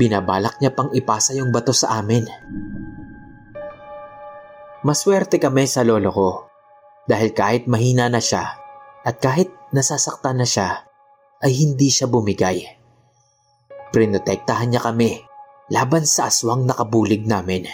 binabalak 0.00 0.64
niya 0.64 0.72
pang 0.72 0.88
ipasa 0.96 1.36
yung 1.36 1.52
bato 1.52 1.76
sa 1.76 2.00
amin. 2.00 2.24
Maswerte 4.80 5.36
kami 5.36 5.68
sa 5.68 5.84
lolo 5.84 6.08
ko 6.08 6.30
dahil 7.04 7.36
kahit 7.36 7.68
mahina 7.68 8.08
na 8.08 8.24
siya, 8.24 8.48
at 9.04 9.20
kahit 9.20 9.52
nasasaktan 9.76 10.40
na 10.40 10.48
siya, 10.48 10.88
ay 11.44 11.52
hindi 11.52 11.92
siya 11.92 12.08
bumigay. 12.08 12.64
Prinotektahan 13.92 14.72
niya 14.72 14.80
kami 14.80 15.35
laban 15.66 16.06
sa 16.06 16.30
aswang 16.30 16.66
nakabulig 16.66 17.26
namin. 17.26 17.66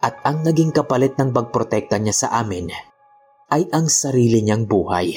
At 0.00 0.20
ang 0.24 0.44
naging 0.44 0.72
kapalit 0.72 1.16
ng 1.16 1.32
pagprotekta 1.32 1.96
niya 1.96 2.12
sa 2.12 2.28
amin 2.40 2.68
ay 3.52 3.68
ang 3.72 3.88
sarili 3.88 4.40
niyang 4.44 4.68
buhay. 4.68 5.16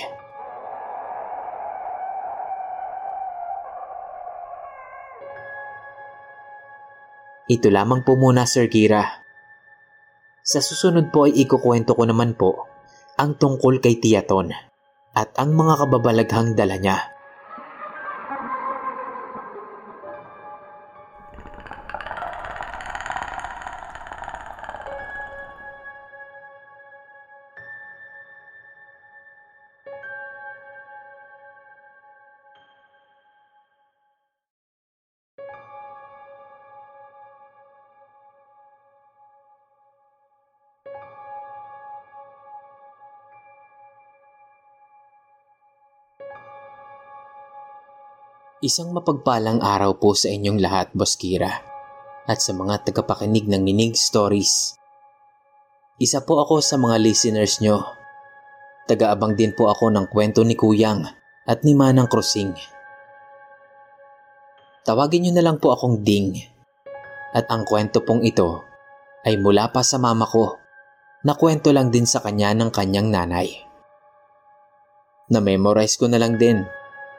Ito 7.48 7.72
lamang 7.72 8.04
po 8.04 8.20
muna 8.20 8.44
Sir 8.44 8.68
Kira. 8.68 9.24
Sa 10.44 10.60
susunod 10.60 11.16
po 11.16 11.28
ay 11.28 11.36
ikukwento 11.48 11.96
ko 11.96 12.04
naman 12.04 12.36
po 12.36 12.68
ang 13.16 13.40
tungkol 13.40 13.80
kay 13.80 14.04
Tiaton 14.04 14.52
at 15.16 15.32
ang 15.40 15.56
mga 15.56 15.88
kababalaghang 15.88 16.60
dala 16.60 16.76
niya. 16.76 17.17
Isang 48.58 48.90
mapagpalang 48.90 49.62
araw 49.62 50.02
po 50.02 50.18
sa 50.18 50.34
inyong 50.34 50.58
lahat, 50.58 50.90
Boss 50.98 51.14
Kira. 51.14 51.62
At 52.26 52.42
sa 52.42 52.58
mga 52.58 52.90
tagapakinig 52.90 53.46
ng 53.46 53.62
Ninig 53.62 53.94
Stories. 53.94 54.74
Isa 56.02 56.26
po 56.26 56.42
ako 56.42 56.58
sa 56.66 56.82
mga 56.82 56.98
listeners 56.98 57.62
nyo. 57.62 57.86
Tagaabang 58.90 59.38
din 59.38 59.54
po 59.54 59.70
ako 59.70 59.94
ng 59.94 60.10
kwento 60.10 60.42
ni 60.42 60.58
Kuyang 60.58 61.06
at 61.46 61.62
ni 61.62 61.78
Manang 61.78 62.10
Krusing. 62.10 62.58
Tawagin 64.82 65.30
nyo 65.30 65.32
na 65.38 65.46
lang 65.46 65.62
po 65.62 65.78
akong 65.78 66.02
Ding. 66.02 66.34
At 67.38 67.46
ang 67.54 67.62
kwento 67.62 68.02
pong 68.02 68.26
ito 68.26 68.66
ay 69.22 69.38
mula 69.38 69.70
pa 69.70 69.86
sa 69.86 70.02
mama 70.02 70.26
ko 70.26 70.58
na 71.30 71.38
kwento 71.38 71.70
lang 71.70 71.94
din 71.94 72.10
sa 72.10 72.26
kanya 72.26 72.58
ng 72.58 72.74
kanyang 72.74 73.14
nanay. 73.14 73.54
Na-memorize 75.30 75.94
ko 76.02 76.10
na 76.10 76.18
lang 76.18 76.42
din 76.42 76.66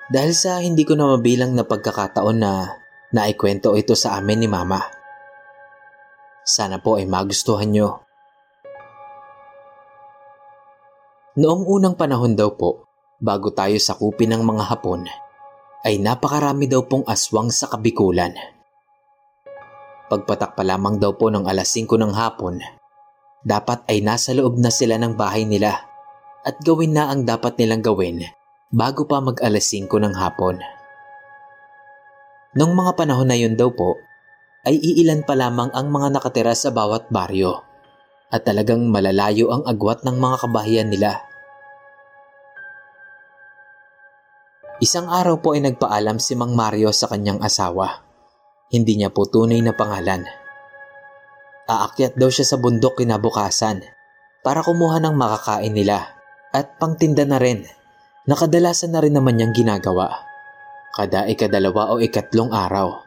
dahil 0.09 0.33
sa 0.33 0.65
hindi 0.65 0.89
ko 0.89 0.97
na 0.97 1.17
mabilang 1.17 1.53
na 1.53 1.69
pagkakataon 1.69 2.39
na 2.41 2.81
naikwento 3.13 3.77
ito 3.77 3.93
sa 3.93 4.17
amin 4.17 4.45
ni 4.45 4.49
Mama. 4.49 4.81
Sana 6.49 6.81
po 6.81 6.97
ay 6.97 7.05
magustuhan 7.05 7.69
nyo. 7.69 8.01
Noong 11.39 11.65
unang 11.69 11.95
panahon 11.95 12.35
daw 12.35 12.57
po, 12.57 12.89
bago 13.21 13.53
tayo 13.53 13.77
sakupin 13.77 14.33
ng 14.33 14.43
mga 14.43 14.65
Hapon, 14.75 15.07
ay 15.85 16.01
napakarami 16.01 16.67
daw 16.67 16.89
pong 16.89 17.05
aswang 17.07 17.53
sa 17.53 17.69
kabikulan. 17.71 18.33
Pagpatak 20.09 20.57
pa 20.57 20.65
lamang 20.65 20.97
daw 20.97 21.15
po 21.15 21.29
ng 21.29 21.45
alas 21.45 21.69
5 21.77 21.85
ng 22.01 22.17
hapon, 22.17 22.65
dapat 23.45 23.85
ay 23.93 24.01
nasa 24.01 24.33
loob 24.33 24.57
na 24.57 24.73
sila 24.73 24.97
ng 24.97 25.15
bahay 25.15 25.45
nila 25.45 25.85
at 26.49 26.57
gawin 26.65 26.97
na 26.97 27.13
ang 27.13 27.29
dapat 27.29 27.61
nilang 27.61 27.85
gawin 27.85 28.25
bago 28.69 29.09
pa 29.09 29.25
mag 29.25 29.41
alas 29.41 29.65
5 29.73 29.89
ng 29.89 30.13
hapon. 30.13 30.61
Nung 32.53 32.77
mga 32.77 33.01
panahon 33.01 33.29
na 33.29 33.37
yun 33.37 33.57
daw 33.57 33.73
po, 33.73 33.97
ay 34.69 34.77
iilan 34.77 35.25
pa 35.25 35.33
lamang 35.33 35.73
ang 35.73 35.89
mga 35.89 36.21
nakatira 36.21 36.53
sa 36.53 36.69
bawat 36.69 37.09
baryo 37.09 37.65
at 38.29 38.45
talagang 38.45 38.85
malalayo 38.93 39.49
ang 39.49 39.65
agwat 39.65 40.05
ng 40.05 40.21
mga 40.21 40.37
kabahiyan 40.45 40.89
nila. 40.93 41.25
Isang 44.85 45.09
araw 45.09 45.41
po 45.41 45.57
ay 45.57 45.65
nagpaalam 45.65 46.21
si 46.21 46.37
Mang 46.37 46.53
Mario 46.53 46.93
sa 46.93 47.09
kanyang 47.09 47.41
asawa. 47.41 48.05
Hindi 48.69 49.01
niya 49.01 49.09
po 49.09 49.25
tunay 49.25 49.65
na 49.65 49.73
pangalan. 49.73 50.29
Aakyat 51.65 52.21
daw 52.21 52.29
siya 52.29 52.45
sa 52.45 52.61
bundok 52.61 53.01
kinabukasan 53.01 53.81
para 54.45 54.61
kumuha 54.61 55.01
ng 55.01 55.17
makakain 55.17 55.73
nila 55.73 56.21
at 56.53 56.77
pangtinda 56.77 57.25
na 57.25 57.41
rin 57.41 57.65
Nakadalasan 58.29 58.93
na 58.93 59.01
rin 59.01 59.17
naman 59.17 59.41
niyang 59.41 59.57
ginagawa. 59.57 60.13
Kada 60.93 61.25
ikadalawa 61.33 61.97
o 61.97 61.97
ikatlong 61.97 62.53
araw. 62.53 63.01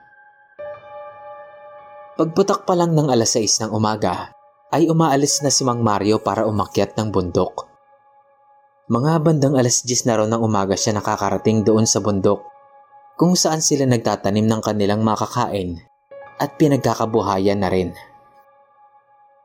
Pagputak 2.18 2.66
pa 2.66 2.74
lang 2.74 2.98
ng 2.98 3.06
alas 3.14 3.38
6 3.38 3.70
ng 3.70 3.72
umaga, 3.72 4.34
ay 4.74 4.90
umaalis 4.90 5.46
na 5.46 5.54
si 5.54 5.62
Mang 5.62 5.86
Mario 5.86 6.26
para 6.26 6.50
umakyat 6.50 6.98
ng 6.98 7.14
bundok. 7.14 7.70
Mga 8.90 9.22
bandang 9.22 9.54
alas 9.54 9.86
10 9.86 10.10
na 10.10 10.18
raw 10.18 10.26
ng 10.26 10.42
umaga 10.42 10.74
siya 10.74 10.98
nakakarating 10.98 11.62
doon 11.62 11.86
sa 11.86 12.02
bundok 12.02 12.42
kung 13.14 13.38
saan 13.38 13.62
sila 13.62 13.86
nagtatanim 13.86 14.50
ng 14.50 14.62
kanilang 14.66 15.06
makakain 15.06 15.86
at 16.42 16.58
pinagkakabuhayan 16.58 17.62
na 17.62 17.70
rin. 17.70 17.94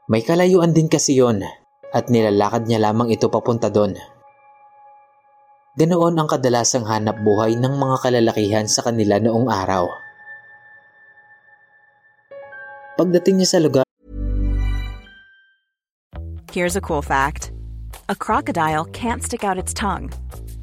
May 0.08 0.24
kalayuan 0.24 0.72
din 0.72 0.88
kasi 0.88 1.20
yon 1.20 1.44
at 1.92 2.08
nilalakad 2.08 2.64
niya 2.64 2.80
lamang 2.80 3.12
ito 3.12 3.28
papunta 3.28 3.68
doon. 3.68 4.15
Ganoon 5.76 6.16
ang 6.16 6.24
kadalasang 6.24 6.88
hanap 6.88 7.20
buhay 7.20 7.52
ng 7.52 7.76
mga 7.76 7.96
kalalakihan 8.00 8.64
sa 8.64 8.80
kanila 8.80 9.20
noong 9.20 9.44
araw. 9.52 9.92
Pagdating 12.96 13.44
niya 13.44 13.48
sa 13.52 13.60
lugar, 13.60 13.84
Here's 16.48 16.72
a 16.72 16.80
cool 16.80 17.04
fact. 17.04 17.52
A 18.08 18.16
crocodile 18.16 18.88
can't 18.96 19.20
stick 19.20 19.44
out 19.44 19.60
its 19.60 19.76
tongue. 19.76 20.08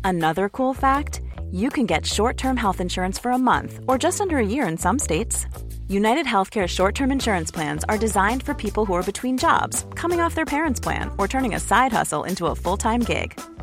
Another 0.02 0.50
cool 0.50 0.74
fact, 0.74 1.22
you 1.54 1.70
can 1.70 1.86
get 1.86 2.10
short-term 2.10 2.58
health 2.58 2.82
insurance 2.82 3.22
for 3.22 3.30
a 3.30 3.38
month 3.38 3.86
or 3.86 4.02
just 4.02 4.18
under 4.18 4.42
a 4.42 4.50
year 4.50 4.66
in 4.66 4.82
some 4.82 4.98
states. 4.98 5.46
United 5.86 6.26
Healthcare 6.26 6.66
short-term 6.66 7.14
insurance 7.14 7.54
plans 7.54 7.86
are 7.86 8.02
designed 8.02 8.42
for 8.42 8.58
people 8.58 8.90
who 8.90 8.98
are 8.98 9.06
between 9.06 9.38
jobs, 9.38 9.86
coming 9.94 10.18
off 10.18 10.34
their 10.34 10.50
parents' 10.50 10.82
plan, 10.82 11.14
or 11.22 11.30
turning 11.30 11.54
a 11.54 11.62
side 11.62 11.94
hustle 11.94 12.26
into 12.26 12.50
a 12.50 12.58
full-time 12.58 13.06
gig. 13.06 13.38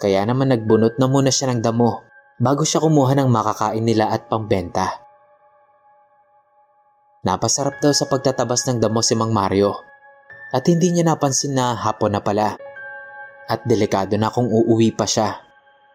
Kaya 0.00 0.24
naman 0.24 0.48
nagbunot 0.48 0.96
na 0.96 1.06
muna 1.06 1.28
siya 1.28 1.52
ng 1.52 1.60
damo 1.60 2.00
bago 2.40 2.64
siya 2.64 2.80
kumuha 2.80 3.12
ng 3.20 3.28
makakain 3.28 3.84
nila 3.84 4.08
at 4.08 4.32
pambenta. 4.32 5.04
Napasarap 7.20 7.84
daw 7.84 7.92
sa 7.92 8.08
pagtatabas 8.08 8.64
ng 8.64 8.80
damo 8.80 9.04
si 9.04 9.12
Mang 9.12 9.28
Mario 9.28 9.76
at 10.56 10.64
hindi 10.72 10.88
niya 10.88 11.04
napansin 11.04 11.52
na 11.52 11.76
hapon 11.76 12.16
na 12.16 12.24
pala. 12.24 12.56
At 13.44 13.68
delikado 13.68 14.16
na 14.16 14.32
kung 14.32 14.48
uuwi 14.48 14.96
pa 14.96 15.04
siya 15.04 15.36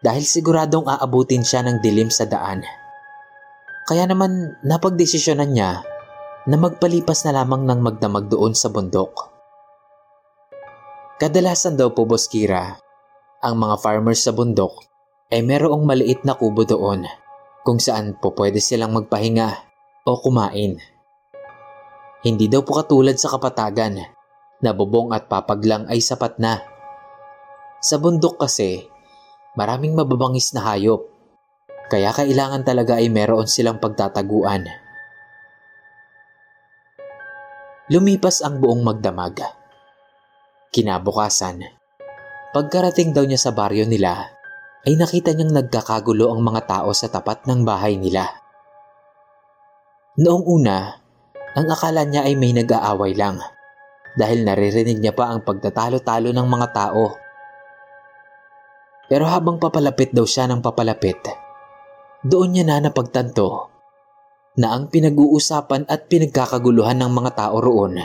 dahil 0.06 0.22
siguradong 0.22 0.86
aabutin 0.86 1.42
siya 1.42 1.66
ng 1.66 1.82
dilim 1.82 2.14
sa 2.14 2.30
daan. 2.30 2.62
Kaya 3.90 4.06
naman 4.06 4.54
napagdesisyonan 4.62 5.50
niya 5.50 5.82
na 6.46 6.54
magpalipas 6.54 7.26
na 7.26 7.42
lamang 7.42 7.66
ng 7.66 7.80
magdamag 7.82 8.30
doon 8.30 8.54
sa 8.54 8.70
bundok. 8.70 9.34
Kadalasan 11.18 11.74
daw 11.74 11.90
po 11.90 12.06
Boss 12.06 12.30
Kira, 12.30 12.76
ang 13.46 13.62
mga 13.62 13.78
farmers 13.78 14.26
sa 14.26 14.34
bundok 14.34 14.82
ay 15.30 15.46
merong 15.46 15.86
maliit 15.86 16.26
na 16.26 16.34
kubo 16.34 16.66
doon 16.66 17.06
kung 17.62 17.78
saan 17.78 18.18
po 18.18 18.34
pwede 18.34 18.58
silang 18.58 18.90
magpahinga 18.90 19.48
o 20.02 20.18
kumain. 20.18 20.82
Hindi 22.26 22.50
daw 22.50 22.66
po 22.66 22.82
katulad 22.82 23.14
sa 23.14 23.30
kapatagan 23.30 24.02
na 24.58 24.70
bubong 24.74 25.14
at 25.14 25.30
papag 25.30 25.62
lang 25.62 25.86
ay 25.86 26.02
sapat 26.02 26.42
na. 26.42 26.58
Sa 27.78 28.02
bundok 28.02 28.42
kasi, 28.42 28.82
Maraming 29.56 29.96
mababangis 29.96 30.52
na 30.52 30.68
hayop, 30.68 31.08
kaya 31.88 32.12
kailangan 32.12 32.60
talaga 32.60 33.00
ay 33.00 33.08
meron 33.08 33.48
silang 33.48 33.80
pagtataguan. 33.80 34.68
Lumipas 37.88 38.44
ang 38.44 38.60
buong 38.60 38.84
magdamag. 38.84 39.40
Kinabukasan, 40.76 41.75
pagkarating 42.56 43.12
daw 43.12 43.28
niya 43.28 43.36
sa 43.36 43.52
baryo 43.52 43.84
nila, 43.84 44.32
ay 44.88 44.96
nakita 44.96 45.36
niyang 45.36 45.52
nagkakagulo 45.52 46.32
ang 46.32 46.40
mga 46.40 46.64
tao 46.64 46.88
sa 46.96 47.12
tapat 47.12 47.44
ng 47.44 47.68
bahay 47.68 48.00
nila. 48.00 48.32
Noong 50.16 50.40
una, 50.48 50.96
ang 51.52 51.68
akala 51.68 52.08
niya 52.08 52.24
ay 52.24 52.32
may 52.32 52.56
nag-aaway 52.56 53.12
lang 53.12 53.44
dahil 54.16 54.48
naririnig 54.48 55.04
niya 55.04 55.12
pa 55.12 55.28
ang 55.28 55.44
pagtatalo-talo 55.44 56.32
ng 56.32 56.48
mga 56.48 56.68
tao. 56.72 57.20
Pero 59.04 59.28
habang 59.28 59.60
papalapit 59.60 60.16
daw 60.16 60.24
siya 60.24 60.48
ng 60.48 60.64
papalapit, 60.64 61.20
doon 62.24 62.56
niya 62.56 62.64
na 62.64 62.88
napagtanto 62.88 63.68
na 64.56 64.72
ang 64.72 64.88
pinag-uusapan 64.88 65.84
at 65.92 66.08
pinagkakaguluhan 66.08 67.04
ng 67.04 67.12
mga 67.12 67.36
tao 67.36 67.60
roon 67.60 68.00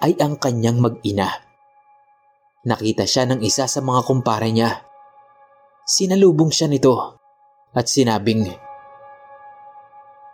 ay 0.00 0.16
ang 0.16 0.40
kanyang 0.40 0.80
mag-ina. 0.80 1.51
Nakita 2.62 3.02
siya 3.02 3.26
ng 3.26 3.42
isa 3.42 3.66
sa 3.66 3.82
mga 3.82 4.06
kumpare 4.06 4.54
niya. 4.54 4.86
Sinalubong 5.82 6.54
siya 6.54 6.70
nito 6.70 6.94
at 7.74 7.90
sinabing, 7.90 8.46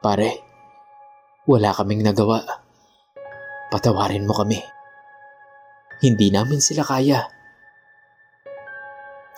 Pare, 0.04 0.30
wala 1.48 1.72
kaming 1.72 2.04
nagawa. 2.04 2.44
Patawarin 3.72 4.28
mo 4.28 4.36
kami. 4.36 4.60
Hindi 6.04 6.28
namin 6.28 6.60
sila 6.60 6.84
kaya. 6.84 7.24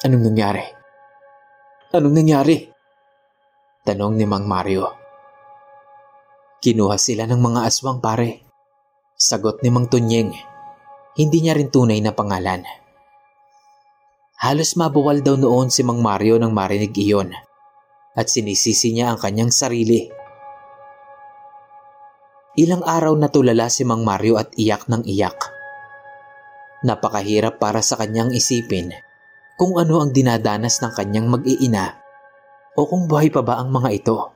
Anong 0.02 0.26
nangyari? 0.26 0.66
Anong 1.94 2.14
nangyari? 2.18 2.58
Tanong 3.86 4.18
ni 4.18 4.26
Mang 4.26 4.50
Mario. 4.50 4.98
Kinuha 6.58 6.98
sila 6.98 7.24
ng 7.30 7.38
mga 7.38 7.60
aswang 7.70 8.02
pare. 8.02 8.44
Sagot 9.14 9.62
ni 9.62 9.70
Mang 9.70 9.86
Tunyeng. 9.86 10.34
Hindi 11.14 11.38
niya 11.38 11.54
rin 11.54 11.70
tunay 11.70 12.02
na 12.02 12.12
pangalan. 12.12 12.79
Halos 14.40 14.72
mabawal 14.72 15.20
daw 15.20 15.36
noon 15.36 15.68
si 15.68 15.84
Mang 15.84 16.00
Mario 16.00 16.40
nang 16.40 16.56
marinig 16.56 16.96
iyon 16.96 17.28
at 18.16 18.26
sinisisi 18.32 18.88
niya 18.96 19.12
ang 19.12 19.20
kanyang 19.20 19.52
sarili. 19.52 20.08
Ilang 22.56 22.80
araw 22.80 23.12
na 23.20 23.28
tulala 23.28 23.68
si 23.68 23.84
Mang 23.84 24.00
Mario 24.00 24.40
at 24.40 24.48
iyak 24.56 24.88
ng 24.88 25.04
iyak. 25.04 25.36
Napakahirap 26.88 27.60
para 27.60 27.84
sa 27.84 28.00
kanyang 28.00 28.32
isipin 28.32 28.96
kung 29.60 29.76
ano 29.76 30.00
ang 30.00 30.08
dinadanas 30.08 30.80
ng 30.80 30.92
kanyang 30.96 31.28
mag-iina 31.28 32.00
o 32.80 32.88
kung 32.88 33.04
buhay 33.04 33.28
pa 33.28 33.44
ba 33.44 33.60
ang 33.60 33.68
mga 33.68 33.92
ito. 33.92 34.32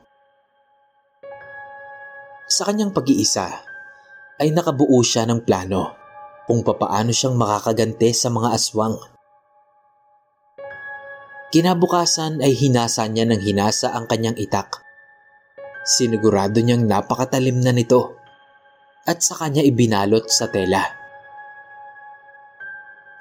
Sa 2.45 2.69
kanyang 2.69 2.93
pag-iisa, 2.93 3.49
ay 4.37 4.53
nakabuo 4.53 5.01
siya 5.01 5.25
ng 5.25 5.49
plano 5.49 5.97
kung 6.45 6.61
papaano 6.61 7.09
siyang 7.09 7.41
makakagante 7.41 8.13
sa 8.13 8.29
mga 8.29 8.53
aswang. 8.53 9.14
Kinabukasan 11.55 12.43
ay 12.43 12.51
hinasa 12.51 13.07
niya 13.07 13.31
ng 13.31 13.39
hinasa 13.39 13.95
ang 13.95 14.11
kanyang 14.11 14.35
itak. 14.35 14.83
Sinigurado 15.87 16.59
niyang 16.59 16.83
napakatalim 16.83 17.63
na 17.63 17.71
nito 17.71 18.19
at 19.07 19.23
sa 19.23 19.39
kanya 19.39 19.63
ibinalot 19.63 20.27
sa 20.27 20.51
tela. 20.51 20.83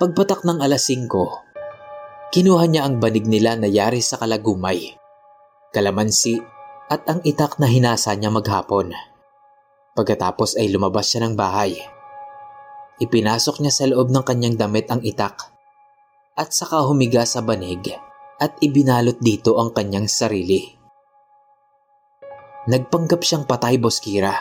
Pagpatak 0.02 0.42
ng 0.50 0.66
alas 0.66 0.90
5, 0.90 2.34
kinuha 2.34 2.66
niya 2.66 2.90
ang 2.90 2.98
banig 2.98 3.30
nila 3.30 3.54
na 3.54 3.70
yari 3.70 4.02
sa 4.02 4.18
kalagumay, 4.18 4.98
kalamansi 5.70 6.42
at 6.90 7.06
ang 7.06 7.22
itak 7.22 7.62
na 7.62 7.70
hinasa 7.70 8.18
niya 8.18 8.34
maghapon. 8.34 8.98
Pagkatapos 9.94 10.58
ay 10.58 10.74
lumabas 10.74 11.06
siya 11.06 11.30
ng 11.30 11.38
bahay. 11.38 11.78
Ipinasok 12.98 13.62
niya 13.62 13.70
sa 13.70 13.86
loob 13.86 14.10
ng 14.10 14.26
kanyang 14.26 14.58
damit 14.58 14.90
ang 14.90 15.06
itak 15.06 15.54
at 16.34 16.50
saka 16.50 16.82
humiga 16.82 17.30
sa 17.30 17.46
banig 17.46 17.94
at 18.44 18.60
ibinalot 18.60 19.24
dito 19.24 19.56
ang 19.56 19.72
kanyang 19.72 20.12
sarili. 20.12 20.68
Nagpanggap 22.68 23.24
siyang 23.24 23.48
patay 23.48 23.80
Boskira. 23.80 24.36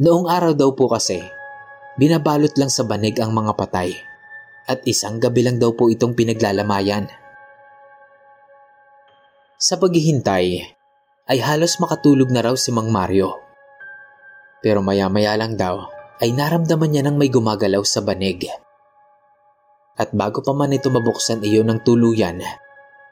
Noong 0.00 0.24
araw 0.24 0.56
daw 0.56 0.72
po 0.72 0.88
kasi, 0.88 1.20
binabalot 2.00 2.56
lang 2.56 2.72
sa 2.72 2.88
banig 2.88 3.20
ang 3.20 3.36
mga 3.36 3.52
patay 3.52 3.92
at 4.64 4.80
isang 4.88 5.20
gabi 5.20 5.44
lang 5.44 5.60
daw 5.60 5.76
po 5.76 5.92
itong 5.92 6.16
pinaglalamayan. 6.16 7.12
Sa 9.60 9.76
paghihintay, 9.76 10.64
ay 11.28 11.38
halos 11.44 11.76
makatulog 11.76 12.32
na 12.32 12.40
raw 12.40 12.56
si 12.56 12.72
Mang 12.72 12.88
Mario. 12.88 13.36
Pero 14.64 14.80
maya-maya 14.80 15.36
lang 15.36 15.60
daw 15.60 15.84
ay 16.24 16.32
naramdaman 16.32 16.88
niya 16.88 17.02
nang 17.04 17.20
may 17.20 17.28
gumagalaw 17.28 17.84
sa 17.84 18.00
banig. 18.00 18.48
At 19.98 20.14
bago 20.14 20.40
pa 20.46 20.54
man 20.54 20.70
ito 20.70 20.88
mabuksan 20.94 21.42
iyon 21.42 21.74
ng 21.74 21.80
tuluyan, 21.82 22.38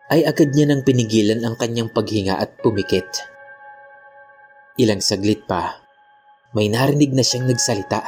ay 0.06 0.22
agad 0.22 0.54
niya 0.54 0.70
nang 0.70 0.86
pinigilan 0.86 1.42
ang 1.42 1.58
kanyang 1.58 1.90
paghinga 1.90 2.38
at 2.38 2.62
pumikit. 2.62 3.10
Ilang 4.78 5.02
saglit 5.02 5.50
pa, 5.50 5.82
may 6.54 6.70
narinig 6.70 7.10
na 7.10 7.26
siyang 7.26 7.50
nagsalita. 7.50 8.06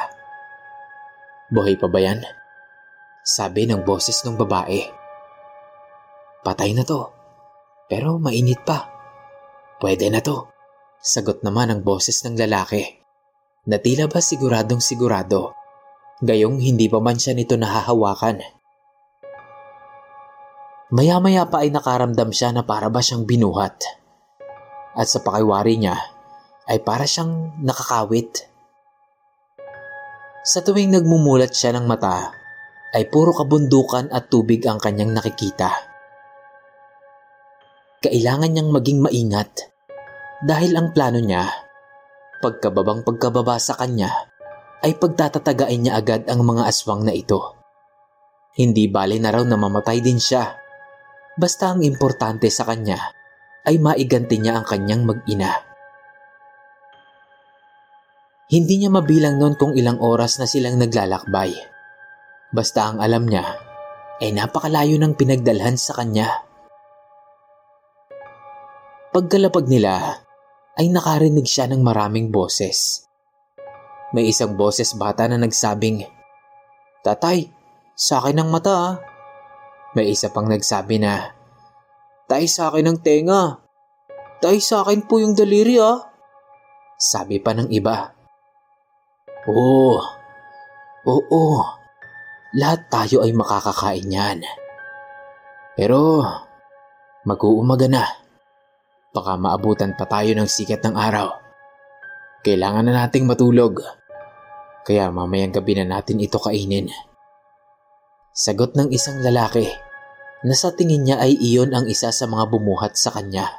Buhay 1.51 1.75
pa 1.75 1.91
ba 1.91 1.99
yan? 1.99 2.23
Sabi 3.27 3.67
ng 3.67 3.83
boses 3.83 4.23
ng 4.23 4.39
babae. 4.39 4.79
Patay 6.39 6.71
na 6.71 6.87
to, 6.87 7.11
pero 7.91 8.15
mainit 8.15 8.63
pa. 8.63 8.87
Pwede 9.83 10.07
na 10.07 10.23
to. 10.23 10.47
Sagot 10.99 11.43
naman 11.43 11.71
ang 11.71 11.81
boses 11.83 12.23
ng 12.23 12.35
lalaki 12.35 12.99
na 13.67 13.79
tila 13.79 14.07
ba 14.07 14.19
siguradong 14.23 14.79
sigurado, 14.79 15.55
gayong 16.23 16.59
hindi 16.59 16.87
pa 16.87 16.99
man 16.99 17.19
siya 17.19 17.35
nito 17.35 17.55
nahahawakan. 17.55 18.58
Maya-maya 20.89 21.45
pa 21.45 21.61
ay 21.61 21.69
nakaramdam 21.69 22.33
siya 22.33 22.49
na 22.49 22.65
para 22.65 22.89
ba 22.89 22.97
siyang 22.97 23.29
binuhat. 23.29 23.77
At 24.97 25.05
sa 25.05 25.21
pakiwari 25.21 25.77
niya 25.77 25.93
ay 26.65 26.81
para 26.81 27.05
siyang 27.05 27.61
nakakawit. 27.61 28.49
Sa 30.41 30.65
tuwing 30.65 30.89
nagmumulat 30.89 31.53
siya 31.53 31.77
ng 31.77 31.85
mata, 31.85 32.33
ay 32.97 33.05
puro 33.05 33.37
kabundukan 33.37 34.09
at 34.09 34.33
tubig 34.33 34.65
ang 34.65 34.81
kanyang 34.81 35.13
nakikita. 35.13 35.69
Kailangan 38.01 38.49
niyang 38.49 38.73
maging 38.73 39.05
maingat 39.05 39.69
dahil 40.41 40.73
ang 40.73 40.89
plano 40.89 41.21
niya, 41.21 41.45
pagkababang 42.41 43.05
pagkababa 43.05 43.61
sa 43.61 43.77
kanya, 43.77 44.09
ay 44.81 44.97
pagtatatagain 44.97 45.85
niya 45.85 46.01
agad 46.01 46.25
ang 46.25 46.41
mga 46.41 46.65
aswang 46.65 47.05
na 47.05 47.13
ito. 47.13 47.61
Hindi 48.57 48.89
bali 48.89 49.21
na 49.21 49.29
raw 49.29 49.45
na 49.45 49.53
mamatay 49.53 50.01
din 50.01 50.17
siya 50.17 50.68
Basta 51.39 51.71
ang 51.71 51.79
importante 51.87 52.51
sa 52.51 52.67
kanya 52.67 52.99
ay 53.63 53.79
maiganti 53.79 54.43
niya 54.43 54.59
ang 54.59 54.67
kanyang 54.67 55.07
mag-ina. 55.07 55.55
Hindi 58.51 58.83
niya 58.83 58.91
mabilang 58.91 59.39
noon 59.39 59.55
kung 59.55 59.71
ilang 59.71 60.03
oras 60.03 60.35
na 60.43 60.49
silang 60.49 60.75
naglalakbay. 60.75 61.55
Basta 62.51 62.91
ang 62.91 62.99
alam 62.99 63.23
niya 63.23 63.55
ay 64.19 64.35
napakalayo 64.35 64.99
ng 64.99 65.15
pinagdalhan 65.15 65.79
sa 65.79 65.95
kanya. 65.95 66.43
Pagkalapag 69.15 69.71
nila 69.71 70.19
ay 70.75 70.91
nakarinig 70.91 71.47
siya 71.47 71.71
ng 71.71 71.79
maraming 71.79 72.35
boses. 72.35 73.07
May 74.11 74.27
isang 74.27 74.59
boses 74.59 74.91
bata 74.91 75.23
na 75.29 75.39
nagsabing, 75.39 76.03
Tatay, 76.99 77.47
sa 77.95 78.19
akin 78.19 78.43
ang 78.43 78.49
mata 78.51 78.75
ah. 78.75 78.95
May 79.97 80.13
isa 80.13 80.29
pang 80.29 80.45
nagsabi 80.45 81.01
na, 81.01 81.33
Tay 82.29 82.45
sa 82.45 82.69
akin 82.69 82.85
ang 82.85 82.99
tenga. 83.01 83.57
Tay 84.37 84.61
sa 84.61 84.85
akin 84.85 85.09
po 85.09 85.17
yung 85.17 85.33
daliri 85.33 85.81
ah. 85.81 85.97
Sabi 86.93 87.41
pa 87.41 87.57
ng 87.57 87.73
iba. 87.73 88.13
Oo, 89.49 89.97
oo, 91.09 91.43
lahat 92.53 92.85
tayo 92.93 93.25
ay 93.25 93.33
makakakain 93.33 94.13
yan. 94.13 94.45
Pero 95.73 96.21
mag-uumaga 97.25 97.89
na. 97.89 98.05
Baka 99.09 99.41
maabutan 99.41 99.97
pa 99.97 100.05
tayo 100.05 100.29
ng 100.37 100.45
sikat 100.45 100.85
ng 100.85 100.93
araw. 100.93 101.33
Kailangan 102.45 102.85
na 102.85 102.93
nating 102.93 103.25
matulog. 103.25 103.81
Kaya 104.85 105.09
mamayang 105.09 105.49
gabi 105.49 105.81
na 105.81 105.97
natin 105.97 106.21
ito 106.21 106.37
kainin. 106.37 106.93
Sagot 108.39 108.71
ng 108.71 108.87
isang 108.95 109.19
lalaki 109.19 109.67
na 110.47 110.55
sa 110.55 110.71
tingin 110.71 111.03
niya 111.03 111.19
ay 111.19 111.35
iyon 111.35 111.75
ang 111.75 111.91
isa 111.91 112.07
sa 112.07 112.23
mga 112.23 112.47
bumuhat 112.47 112.95
sa 112.95 113.11
kanya. 113.11 113.51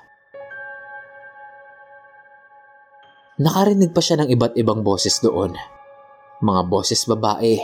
Nakarinig 3.44 3.92
pa 3.92 4.00
siya 4.00 4.24
ng 4.24 4.32
iba't 4.32 4.56
ibang 4.56 4.80
boses 4.80 5.20
doon. 5.20 5.52
Mga 6.40 6.62
boses 6.72 7.04
babae, 7.04 7.60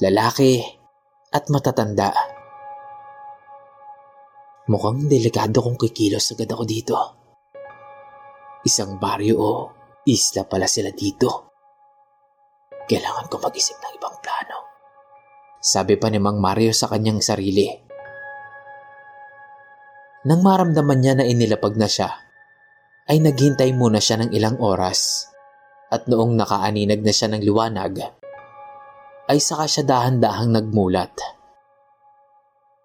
lalaki, 0.00 0.64
at 1.28 1.44
matatanda. 1.52 2.16
Mukhang 4.72 5.12
delikado 5.12 5.60
kung 5.60 5.76
kikilos 5.76 6.32
agad 6.32 6.48
ako 6.48 6.64
dito. 6.64 6.96
Isang 8.64 8.96
baryo 8.96 9.34
o 9.36 9.52
isla 10.08 10.48
pala 10.48 10.64
sila 10.64 10.88
dito. 10.88 11.52
Kailangan 12.88 13.28
ko 13.28 13.44
mag-isip 13.44 13.76
ng 13.76 13.92
ibang 14.00 14.16
plano. 14.24 14.65
Sabi 15.66 15.98
pa 15.98 16.06
ni 16.06 16.22
Mang 16.22 16.38
Mario 16.38 16.70
sa 16.70 16.86
kanyang 16.86 17.18
sarili. 17.18 17.66
Nang 20.30 20.38
maramdaman 20.38 20.98
niya 21.02 21.18
na 21.18 21.26
inilapag 21.26 21.74
na 21.74 21.90
siya, 21.90 22.06
ay 23.10 23.18
naghintay 23.18 23.74
muna 23.74 23.98
siya 23.98 24.22
ng 24.22 24.30
ilang 24.30 24.62
oras 24.62 25.26
at 25.90 26.06
noong 26.06 26.38
nakaaninag 26.38 27.02
na 27.02 27.10
siya 27.10 27.34
ng 27.34 27.42
liwanag, 27.42 27.98
ay 29.26 29.38
saka 29.42 29.66
siya 29.66 29.82
dahan-dahang 29.82 30.54
nagmulat. 30.54 31.14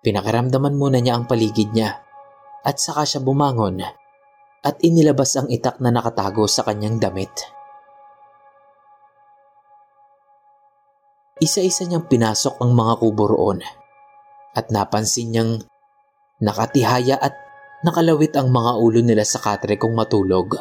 Pinakiramdaman 0.01 0.73
muna 0.73 0.97
niya 0.97 1.21
ang 1.21 1.29
paligid 1.29 1.77
niya 1.77 2.01
at 2.65 2.81
saka 2.81 3.05
siya 3.05 3.21
bumangon 3.21 3.77
at 4.65 4.75
inilabas 4.81 5.37
ang 5.37 5.53
itak 5.53 5.77
na 5.77 5.93
nakatago 5.93 6.49
sa 6.49 6.65
kanyang 6.65 6.97
damit. 6.97 7.29
Isa-isa 11.41 11.89
niyang 11.89 12.05
pinasok 12.05 12.61
ang 12.61 12.77
mga 12.77 13.01
kubo 13.01 13.25
roon 13.25 13.65
at 14.53 14.69
napansin 14.69 15.33
niyang 15.33 15.51
nakatihaya 16.37 17.17
at 17.17 17.33
nakalawit 17.81 18.37
ang 18.37 18.53
mga 18.53 18.77
ulo 18.77 19.01
nila 19.01 19.25
sa 19.25 19.41
katre 19.41 19.81
kung 19.81 19.97
matulog. 19.97 20.53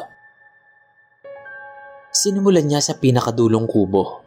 Sinimulan 2.09 2.65
niya 2.65 2.81
sa 2.81 2.97
pinakadulong 2.97 3.69
kubo 3.69 4.25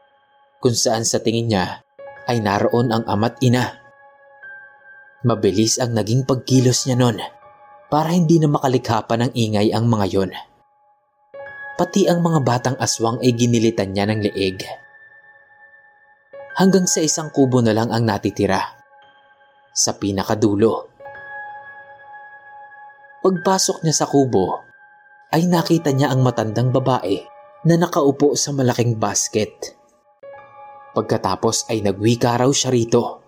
kung 0.63 0.79
saan 0.79 1.03
sa 1.03 1.19
tingin 1.19 1.51
niya 1.51 1.83
ay 2.31 2.39
naroon 2.39 2.95
ang 2.95 3.03
ama't 3.05 3.43
ina 3.43 3.85
Mabilis 5.25 5.81
ang 5.81 5.97
naging 5.97 6.29
pagkilos 6.29 6.85
niya 6.85 7.01
nun 7.01 7.17
para 7.89 8.13
hindi 8.13 8.37
na 8.37 8.45
makalikha 8.45 9.09
ng 9.09 9.33
ingay 9.33 9.73
ang 9.73 9.89
mga 9.89 10.07
yon. 10.13 10.31
Pati 11.81 12.05
ang 12.13 12.21
mga 12.21 12.45
batang 12.45 12.77
aswang 12.77 13.17
ay 13.25 13.33
ginilitan 13.33 13.97
niya 13.97 14.05
ng 14.05 14.21
leeg. 14.21 14.84
Hanggang 16.55 16.87
sa 16.87 17.03
isang 17.03 17.35
kubo 17.35 17.59
na 17.59 17.75
lang 17.75 17.91
ang 17.91 18.07
natitira. 18.07 18.63
Sa 19.75 19.99
pinakadulo. 19.99 20.87
Pagpasok 23.27 23.83
niya 23.83 23.91
sa 23.91 24.07
kubo, 24.07 24.63
ay 25.35 25.51
nakita 25.51 25.91
niya 25.91 26.15
ang 26.15 26.23
matandang 26.23 26.71
babae 26.71 27.27
na 27.67 27.75
nakaupo 27.75 28.39
sa 28.39 28.55
malaking 28.55 28.95
basket. 29.03 29.75
Pagkatapos 30.95 31.67
ay 31.75 31.83
nagwika 31.83 32.39
raw 32.39 32.47
siya 32.55 32.71
rito. 32.71 33.27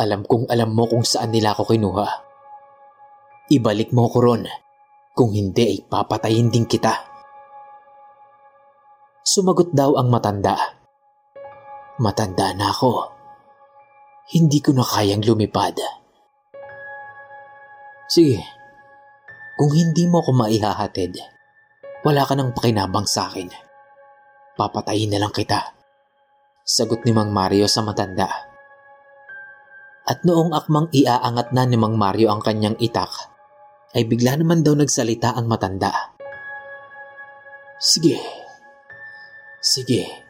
Alam 0.00 0.24
kong 0.24 0.48
alam 0.48 0.72
mo 0.72 0.88
kung 0.88 1.04
saan 1.04 1.36
nila 1.36 1.52
ako 1.52 1.68
kinuha. 1.68 2.08
Ibalik 3.52 3.92
mo 3.92 4.08
ko 4.08 4.24
ron. 4.24 4.48
Kung 5.12 5.36
hindi 5.36 5.68
ay 5.68 5.78
papatayin 5.84 6.48
din 6.48 6.64
kita. 6.64 6.96
Sumagot 9.20 9.74
daw 9.76 9.98
ang 10.00 10.08
matanda. 10.08 10.77
Matanda 11.98 12.54
na 12.54 12.70
ako. 12.70 13.10
Hindi 14.30 14.62
ko 14.62 14.70
na 14.70 14.86
kayang 14.86 15.26
lumipad. 15.26 15.74
Sige, 18.06 18.38
kung 19.58 19.74
hindi 19.74 20.06
mo 20.06 20.22
ako 20.22 20.30
maihahatid, 20.30 21.18
wala 22.06 22.22
ka 22.22 22.38
nang 22.38 22.54
pakinabang 22.54 23.02
sa 23.02 23.26
akin. 23.26 23.50
Papatayin 24.54 25.10
na 25.10 25.18
lang 25.18 25.34
kita. 25.34 25.74
Sagot 26.62 27.02
ni 27.02 27.10
Mang 27.10 27.34
Mario 27.34 27.66
sa 27.66 27.82
matanda. 27.82 28.30
At 30.06 30.22
noong 30.22 30.54
akmang 30.54 30.94
iaangat 30.94 31.50
na 31.50 31.66
ni 31.66 31.74
Mang 31.74 31.98
Mario 31.98 32.30
ang 32.30 32.38
kanyang 32.38 32.78
itak, 32.78 33.10
ay 33.98 34.06
bigla 34.06 34.38
naman 34.38 34.62
daw 34.62 34.78
nagsalita 34.78 35.34
ang 35.34 35.50
matanda. 35.50 36.14
Sige, 37.82 38.22
sige, 39.58 40.27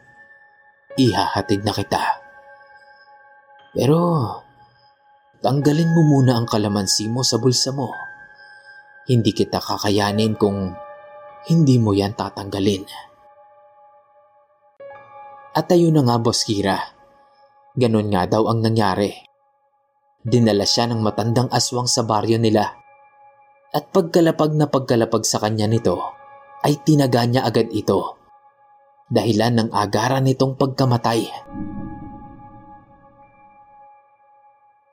ihahatid 0.99 1.63
na 1.63 1.71
kita. 1.71 2.03
Pero, 3.71 3.99
tanggalin 5.39 5.95
mo 5.95 6.01
muna 6.03 6.35
ang 6.35 6.47
kalamansi 6.49 7.07
mo 7.07 7.23
sa 7.23 7.39
bulsa 7.39 7.71
mo. 7.71 7.95
Hindi 9.07 9.31
kita 9.31 9.63
kakayanin 9.63 10.35
kung 10.35 10.75
hindi 11.47 11.79
mo 11.79 11.95
yan 11.95 12.13
tatanggalin. 12.19 12.83
At 15.55 15.71
ayun 15.71 15.95
na 15.95 16.03
nga, 16.05 16.17
Boss 16.19 16.43
Kira. 16.43 16.77
Ganon 17.73 18.11
nga 18.11 18.27
daw 18.27 18.51
ang 18.51 18.59
nangyari. 18.59 19.09
Dinala 20.19 20.67
siya 20.67 20.91
ng 20.91 20.99
matandang 20.99 21.47
aswang 21.49 21.87
sa 21.87 22.03
baryo 22.03 22.35
nila. 22.35 22.75
At 23.71 23.89
pagkalapag 23.95 24.51
na 24.53 24.67
pagkalapag 24.67 25.23
sa 25.23 25.39
kanya 25.39 25.65
nito, 25.65 25.95
ay 26.65 26.75
tinaga 26.83 27.23
niya 27.23 27.47
agad 27.47 27.71
ito. 27.71 28.18
Dahilan 29.09 29.53
ng 29.57 29.69
agaran 29.73 30.29
nitong 30.29 30.53
pagkamatay. 30.53 31.25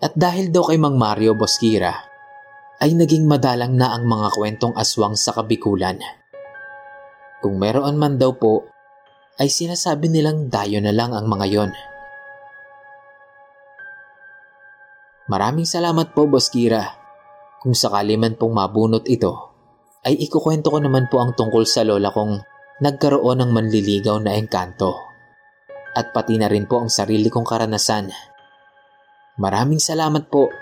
At 0.00 0.12
dahil 0.16 0.48
daw 0.48 0.72
kay 0.72 0.81
Mang 0.81 0.96
Mario 0.96 1.37
Bosquira, 1.37 1.92
ay 2.81 2.92
naging 2.96 3.29
madalang 3.29 3.76
na 3.76 3.92
ang 3.92 4.09
mga 4.09 4.33
kwentong 4.37 4.72
aswang 4.76 5.16
sa 5.16 5.37
kabikulan. 5.37 6.00
Kung 7.44 7.61
meron 7.61 7.96
man 8.00 8.16
daw 8.16 8.33
po, 8.37 8.64
ay 9.37 9.52
sinasabi 9.52 10.09
nilang 10.09 10.48
dayo 10.48 10.81
na 10.81 10.92
lang 10.96 11.12
ang 11.12 11.29
mga 11.29 11.46
yon. 11.52 11.70
Maraming 15.29 15.68
salamat 15.68 16.16
po, 16.16 16.24
Boss 16.24 16.48
Kira. 16.48 16.87
Kung 17.61 17.76
sakali 17.76 18.16
man 18.16 18.38
pong 18.38 18.57
mabunot 18.57 19.05
ito, 19.11 19.52
ay 20.07 20.16
ikukwento 20.22 20.70
ko 20.70 20.79
naman 20.79 21.11
po 21.11 21.18
ang 21.18 21.35
tungkol 21.35 21.66
sa 21.66 21.83
lola 21.83 22.14
kong 22.14 22.56
nagkaroon 22.81 23.41
ng 23.41 23.51
manliligaw 23.53 24.21
na 24.21 24.37
engkanto. 24.37 25.01
At 25.97 26.12
pati 26.12 26.37
na 26.37 26.49
rin 26.49 26.69
po 26.69 26.85
ang 26.85 26.93
sarili 26.93 27.33
kong 27.33 27.49
karanasan. 27.49 28.12
Maraming 29.41 29.81
salamat 29.81 30.29
po. 30.29 30.53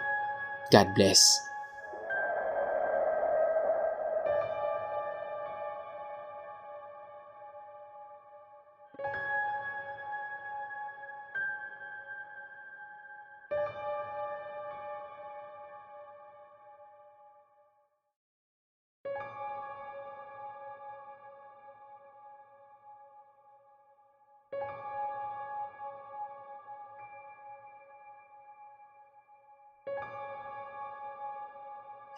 God 0.71 0.89
bless. 0.95 1.54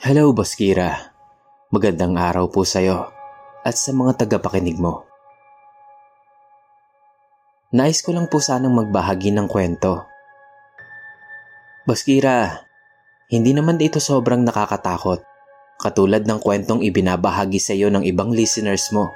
Hello, 0.07 0.31
Boss 0.31 0.55
Kira. 0.55 1.11
Magandang 1.75 2.15
araw 2.15 2.47
po 2.47 2.63
sa'yo 2.63 3.11
at 3.67 3.75
sa 3.75 3.91
mga 3.91 4.23
tagapakinig 4.23 4.79
mo. 4.79 5.03
Nais 7.75 8.07
ko 8.07 8.15
lang 8.15 8.31
po 8.31 8.39
sanang 8.39 8.71
magbahagi 8.71 9.35
ng 9.35 9.51
kwento. 9.51 10.07
Boss 11.91 12.07
Kira, 12.07 12.55
hindi 13.35 13.51
naman 13.51 13.83
ito 13.83 13.99
sobrang 13.99 14.47
nakakatakot 14.47 15.27
katulad 15.83 16.23
ng 16.23 16.39
kwentong 16.39 16.87
ibinabahagi 16.87 17.59
sa 17.59 17.75
iyo 17.75 17.91
ng 17.91 18.07
ibang 18.07 18.31
listeners 18.31 18.95
mo. 18.95 19.11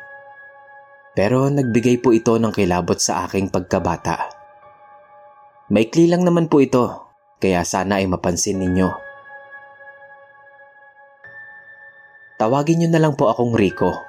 Pero 1.15 1.47
nagbigay 1.55 2.03
po 2.03 2.11
ito 2.11 2.35
ng 2.35 2.51
kilabot 2.51 2.99
sa 2.99 3.31
aking 3.31 3.55
pagkabata. 3.55 4.27
Maikli 5.71 6.11
lang 6.11 6.27
naman 6.27 6.51
po 6.51 6.59
ito, 6.59 7.15
kaya 7.39 7.63
sana 7.63 8.03
ay 8.03 8.11
mapansin 8.11 8.59
ninyo. 8.59 9.10
Tawagin 12.41 12.81
niyo 12.81 12.89
na 12.89 13.05
lang 13.05 13.21
po 13.21 13.29
akong 13.29 13.53
Rico. 13.53 14.01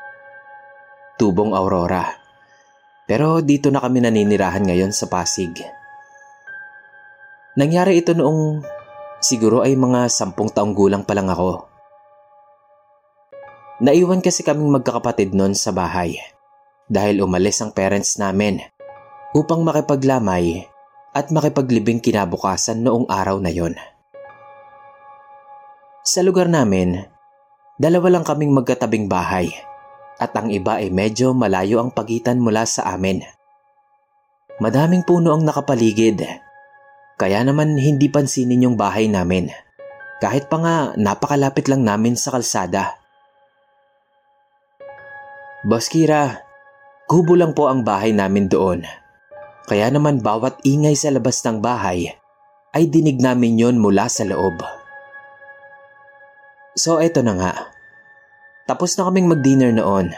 Tubong 1.19 1.51
Aurora. 1.51 2.15
Pero 3.03 3.43
dito 3.43 3.67
na 3.67 3.83
kami 3.83 3.99
naninirahan 3.99 4.71
ngayon 4.71 4.95
sa 4.95 5.11
Pasig. 5.11 5.51
Nangyari 7.59 7.99
ito 7.99 8.15
noong 8.15 8.63
siguro 9.19 9.67
ay 9.67 9.75
mga 9.75 10.07
sampung 10.07 10.47
taong 10.47 10.71
gulang 10.71 11.03
pa 11.03 11.11
lang 11.11 11.27
ako. 11.27 11.67
Naiwan 13.83 14.23
kasi 14.23 14.47
kaming 14.47 14.79
magkakapatid 14.79 15.35
noon 15.35 15.51
sa 15.51 15.75
bahay 15.75 16.15
dahil 16.87 17.19
umalis 17.27 17.59
ang 17.59 17.75
parents 17.75 18.15
namin 18.15 18.63
upang 19.35 19.59
makipaglamay 19.59 20.71
at 21.11 21.27
makipaglibing 21.35 21.99
kinabukasan 21.99 22.79
noong 22.79 23.11
araw 23.11 23.43
na 23.43 23.51
yon. 23.51 23.75
Sa 26.07 26.23
lugar 26.23 26.47
namin, 26.47 27.11
Dalawa 27.81 28.13
lang 28.13 28.21
kaming 28.21 28.53
magkatabing 28.53 29.09
bahay 29.09 29.49
at 30.21 30.29
ang 30.37 30.53
iba 30.53 30.77
ay 30.77 30.93
medyo 30.93 31.33
malayo 31.33 31.81
ang 31.81 31.89
pagitan 31.89 32.37
mula 32.37 32.61
sa 32.69 32.93
amin. 32.93 33.25
Madaming 34.61 35.01
puno 35.01 35.33
ang 35.33 35.41
nakapaligid, 35.41 36.21
kaya 37.17 37.41
naman 37.41 37.81
hindi 37.81 38.05
pansinin 38.05 38.69
yung 38.69 38.77
bahay 38.77 39.05
namin 39.05 39.49
Kahit 40.21 40.49
pa 40.53 40.61
nga 40.61 40.75
napakalapit 40.93 41.65
lang 41.65 41.81
namin 41.81 42.13
sa 42.13 42.29
kalsada. 42.29 43.01
Boss 45.65 45.89
Kira, 45.89 46.45
kubo 47.09 47.33
lang 47.33 47.57
po 47.57 47.65
ang 47.65 47.81
bahay 47.81 48.13
namin 48.13 48.45
doon. 48.45 48.85
Kaya 49.65 49.89
naman 49.89 50.21
bawat 50.21 50.61
ingay 50.61 50.93
sa 50.93 51.09
labas 51.09 51.41
ng 51.41 51.57
bahay 51.57 52.13
ay 52.77 52.85
dinig 52.85 53.17
namin 53.17 53.57
yon 53.57 53.81
mula 53.81 54.05
sa 54.05 54.21
loob. 54.21 54.61
So 56.77 57.01
eto 57.01 57.25
na 57.25 57.33
nga. 57.33 57.53
Tapos 58.71 58.95
na 58.95 59.11
kaming 59.11 59.27
mag-dinner 59.27 59.75
noon. 59.75 60.15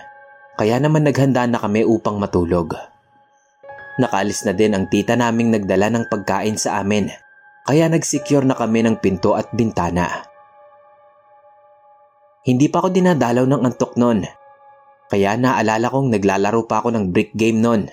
Kaya 0.62 0.78
naman 0.78 1.10
naghanda 1.10 1.50
na 1.50 1.58
kami 1.58 1.82
upang 1.82 2.22
matulog. 2.22 2.78
Nakaalis 3.98 4.46
na 4.46 4.54
din 4.54 4.78
ang 4.78 4.86
tita 4.86 5.18
naming 5.18 5.50
nagdala 5.50 5.90
ng 5.90 6.06
pagkain 6.14 6.62
sa 6.62 6.78
amin. 6.78 7.10
Kaya 7.66 7.90
nagsecure 7.90 8.46
na 8.46 8.54
kami 8.54 8.86
ng 8.86 9.02
pinto 9.02 9.34
at 9.34 9.50
bintana. 9.50 10.30
Hindi 12.46 12.70
pa 12.70 12.86
ako 12.86 12.94
dinadalaw 12.94 13.50
ng 13.50 13.62
antok 13.66 13.98
noon 13.98 14.22
kaya 15.14 15.38
naalala 15.38 15.94
kong 15.94 16.10
naglalaro 16.10 16.66
pa 16.66 16.82
ako 16.82 16.90
ng 16.90 17.14
brick 17.14 17.38
game 17.38 17.62
noon. 17.62 17.86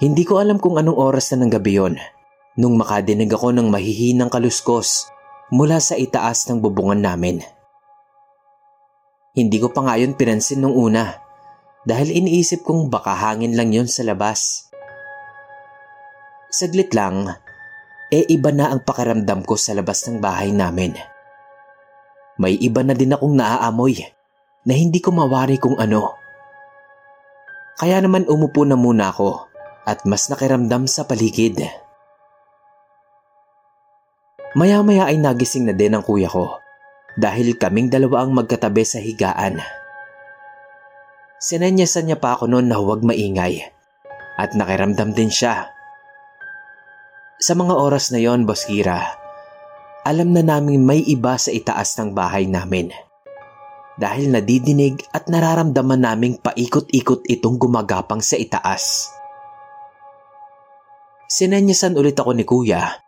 Hindi 0.00 0.24
ko 0.24 0.40
alam 0.40 0.56
kung 0.56 0.80
anong 0.80 0.96
oras 0.96 1.28
na 1.36 1.44
ng 1.44 1.52
gabi 1.52 1.76
yon 1.76 2.00
nung 2.56 2.80
makadinig 2.80 3.28
ako 3.28 3.52
ng 3.52 3.68
mahihinang 3.68 4.32
kaluskos 4.32 5.12
mula 5.52 5.84
sa 5.84 6.00
itaas 6.00 6.48
ng 6.48 6.64
bubungan 6.64 7.04
namin. 7.04 7.44
Hindi 9.34 9.58
ko 9.58 9.74
pa 9.74 9.82
nga 9.82 9.98
yun 9.98 10.14
pinansin 10.14 10.62
nung 10.62 10.78
una 10.78 11.10
dahil 11.82 12.14
iniisip 12.14 12.62
kong 12.62 12.86
baka 12.86 13.18
hangin 13.18 13.58
lang 13.58 13.74
yon 13.74 13.90
sa 13.90 14.06
labas. 14.06 14.70
Saglit 16.54 16.94
lang, 16.94 17.34
e 18.14 18.22
iba 18.30 18.54
na 18.54 18.70
ang 18.70 18.86
pakaramdam 18.86 19.42
ko 19.42 19.58
sa 19.58 19.74
labas 19.74 20.06
ng 20.06 20.22
bahay 20.22 20.54
namin. 20.54 20.94
May 22.38 22.54
iba 22.62 22.86
na 22.86 22.94
din 22.94 23.10
akong 23.10 23.34
naaamoy 23.34 24.06
na 24.62 24.72
hindi 24.78 25.02
ko 25.02 25.10
mawari 25.10 25.58
kung 25.58 25.82
ano. 25.82 26.14
Kaya 27.74 27.98
naman 27.98 28.30
umupo 28.30 28.62
na 28.62 28.78
muna 28.78 29.10
ako 29.10 29.50
at 29.82 30.06
mas 30.06 30.30
nakiramdam 30.30 30.86
sa 30.86 31.10
paligid. 31.10 31.58
Maya-maya 34.54 35.10
ay 35.10 35.18
nagising 35.18 35.66
na 35.66 35.74
din 35.74 35.90
ang 35.90 36.06
kuya 36.06 36.30
ko 36.30 36.63
dahil 37.14 37.54
kaming 37.54 37.90
dalawa 37.90 38.26
ang 38.26 38.34
magkatabi 38.34 38.82
sa 38.82 38.98
higaan. 38.98 39.62
Sinenyasan 41.38 42.08
niya 42.08 42.18
pa 42.18 42.34
ako 42.38 42.48
noon 42.48 42.72
na 42.72 42.80
huwag 42.80 43.04
maingay 43.04 43.60
at 44.40 44.56
nakiramdam 44.56 45.12
din 45.12 45.28
siya. 45.30 45.68
Sa 47.38 47.52
mga 47.52 47.74
oras 47.76 48.08
na 48.14 48.22
yon, 48.22 48.48
Boss 48.48 48.64
Kira, 48.64 49.04
alam 50.06 50.32
na 50.32 50.40
namin 50.40 50.80
may 50.80 51.04
iba 51.04 51.36
sa 51.36 51.52
itaas 51.52 51.96
ng 52.00 52.16
bahay 52.16 52.48
namin 52.48 52.88
dahil 53.94 54.30
nadidinig 54.30 55.06
at 55.14 55.30
nararamdaman 55.30 56.02
naming 56.02 56.34
paikot-ikot 56.42 57.26
itong 57.30 57.56
gumagapang 57.58 58.18
sa 58.18 58.34
itaas. 58.34 59.10
Sinenyasan 61.30 61.98
ulit 61.98 62.18
ako 62.18 62.30
ni 62.34 62.44
kuya 62.46 63.00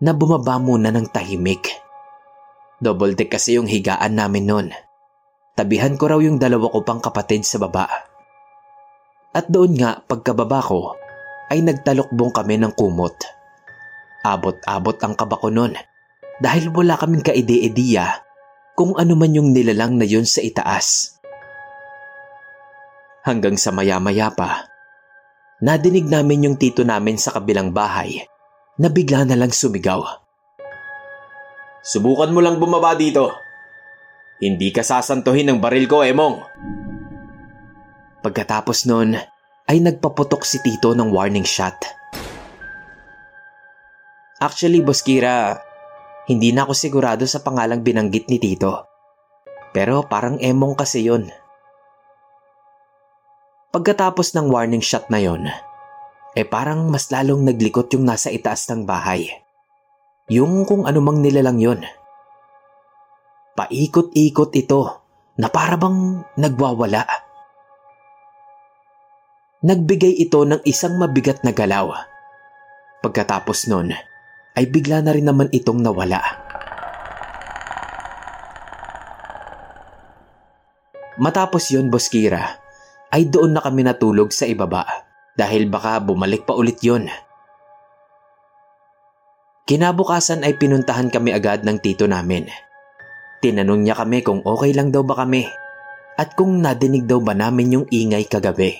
na 0.00 0.12
bumaba 0.12 0.56
muna 0.60 0.88
ng 0.92 1.08
tahimik. 1.10 1.83
Double 2.84 3.16
deck 3.16 3.32
kasi 3.32 3.56
yung 3.56 3.64
higaan 3.64 4.20
namin 4.20 4.44
noon. 4.44 4.68
Tabihan 5.56 5.96
ko 5.96 6.04
raw 6.12 6.20
yung 6.20 6.36
dalawa 6.36 6.68
ko 6.68 6.84
pang 6.84 7.00
kapatid 7.00 7.48
sa 7.48 7.56
baba. 7.56 7.88
At 9.32 9.48
doon 9.48 9.80
nga 9.80 10.04
pagkababa 10.04 10.60
ko 10.60 10.92
ay 11.48 11.64
nagtalokbong 11.64 12.36
kami 12.36 12.60
ng 12.60 12.76
kumot. 12.76 13.16
Abot-abot 14.20 15.00
ang 15.00 15.16
kaba 15.16 15.40
ko 15.40 15.48
noon 15.48 15.72
dahil 16.44 16.68
wala 16.76 17.00
kaming 17.00 17.24
kaide-ideya 17.24 18.20
kung 18.76 18.98
ano 19.00 19.16
man 19.16 19.32
yung 19.32 19.56
nilalang 19.56 19.96
na 19.96 20.04
yun 20.04 20.28
sa 20.28 20.44
itaas. 20.44 21.16
Hanggang 23.24 23.56
sa 23.56 23.72
maya-maya 23.72 24.28
pa, 24.28 24.68
nadinig 25.64 26.04
namin 26.04 26.52
yung 26.52 26.56
tito 26.60 26.84
namin 26.84 27.16
sa 27.16 27.32
kabilang 27.32 27.72
bahay 27.72 28.20
na 28.76 28.92
bigla 28.92 29.24
na 29.24 29.40
lang 29.40 29.54
sumigaw. 29.54 30.23
Subukan 31.84 32.32
mo 32.32 32.40
lang 32.40 32.56
bumaba 32.56 32.96
dito. 32.96 33.36
Hindi 34.40 34.72
ka 34.72 34.80
sasantuhin 34.80 35.52
ng 35.52 35.60
baril 35.60 35.84
ko, 35.84 36.00
Emong. 36.00 36.40
Pagkatapos 38.24 38.88
nun, 38.88 39.20
ay 39.68 39.84
nagpaputok 39.84 40.48
si 40.48 40.64
Tito 40.64 40.96
ng 40.96 41.12
warning 41.12 41.44
shot. 41.44 41.76
Actually, 44.40 44.80
Boskira, 44.80 45.60
hindi 46.24 46.56
na 46.56 46.64
ako 46.64 46.72
sigurado 46.72 47.28
sa 47.28 47.44
pangalang 47.44 47.84
binanggit 47.84 48.32
ni 48.32 48.40
Tito. 48.40 48.88
Pero 49.76 50.08
parang 50.08 50.40
emong 50.40 50.72
kasi 50.80 51.04
yon. 51.04 51.28
Pagkatapos 53.76 54.32
ng 54.32 54.48
warning 54.48 54.80
shot 54.80 55.12
na 55.12 55.20
yon, 55.20 55.52
eh 56.32 56.46
parang 56.48 56.88
mas 56.88 57.12
lalong 57.12 57.44
naglikot 57.44 57.92
yung 57.92 58.08
nasa 58.08 58.32
itaas 58.32 58.64
ng 58.72 58.88
bahay. 58.88 59.43
Yung 60.32 60.64
kung 60.64 60.88
anumang 60.88 61.20
nilalang 61.20 61.60
yon. 61.60 61.80
Paikot-ikot 63.60 64.56
ito 64.56 65.04
na 65.36 65.52
parabang 65.52 66.24
nagwawala. 66.40 67.04
Nagbigay 69.60 70.16
ito 70.24 70.48
ng 70.48 70.64
isang 70.64 70.96
mabigat 70.96 71.44
na 71.44 71.52
galaw. 71.52 71.92
Pagkatapos 73.04 73.68
nun, 73.68 73.92
ay 74.56 74.64
bigla 74.64 75.04
na 75.04 75.12
rin 75.12 75.28
naman 75.28 75.52
itong 75.52 75.84
nawala. 75.84 76.24
Matapos 81.20 81.68
yon 81.68 81.92
Boskira, 81.92 82.64
ay 83.12 83.28
doon 83.28 83.52
na 83.52 83.60
kami 83.60 83.84
natulog 83.84 84.32
sa 84.32 84.48
ibaba 84.48 84.88
dahil 85.36 85.68
baka 85.68 86.00
bumalik 86.00 86.48
pa 86.48 86.56
ulit 86.56 86.80
yon. 86.80 87.12
Kinabukasan 89.64 90.44
ay 90.44 90.60
pinuntahan 90.60 91.08
kami 91.08 91.32
agad 91.32 91.64
ng 91.64 91.80
tito 91.80 92.04
namin. 92.04 92.44
Tinanong 93.40 93.80
niya 93.80 93.96
kami 93.96 94.20
kung 94.20 94.44
okay 94.44 94.76
lang 94.76 94.92
daw 94.92 95.00
ba 95.00 95.24
kami 95.24 95.48
at 96.20 96.36
kung 96.36 96.60
nadinig 96.60 97.08
daw 97.08 97.24
ba 97.24 97.32
namin 97.32 97.80
yung 97.80 97.86
ingay 97.88 98.28
kagabi. 98.28 98.76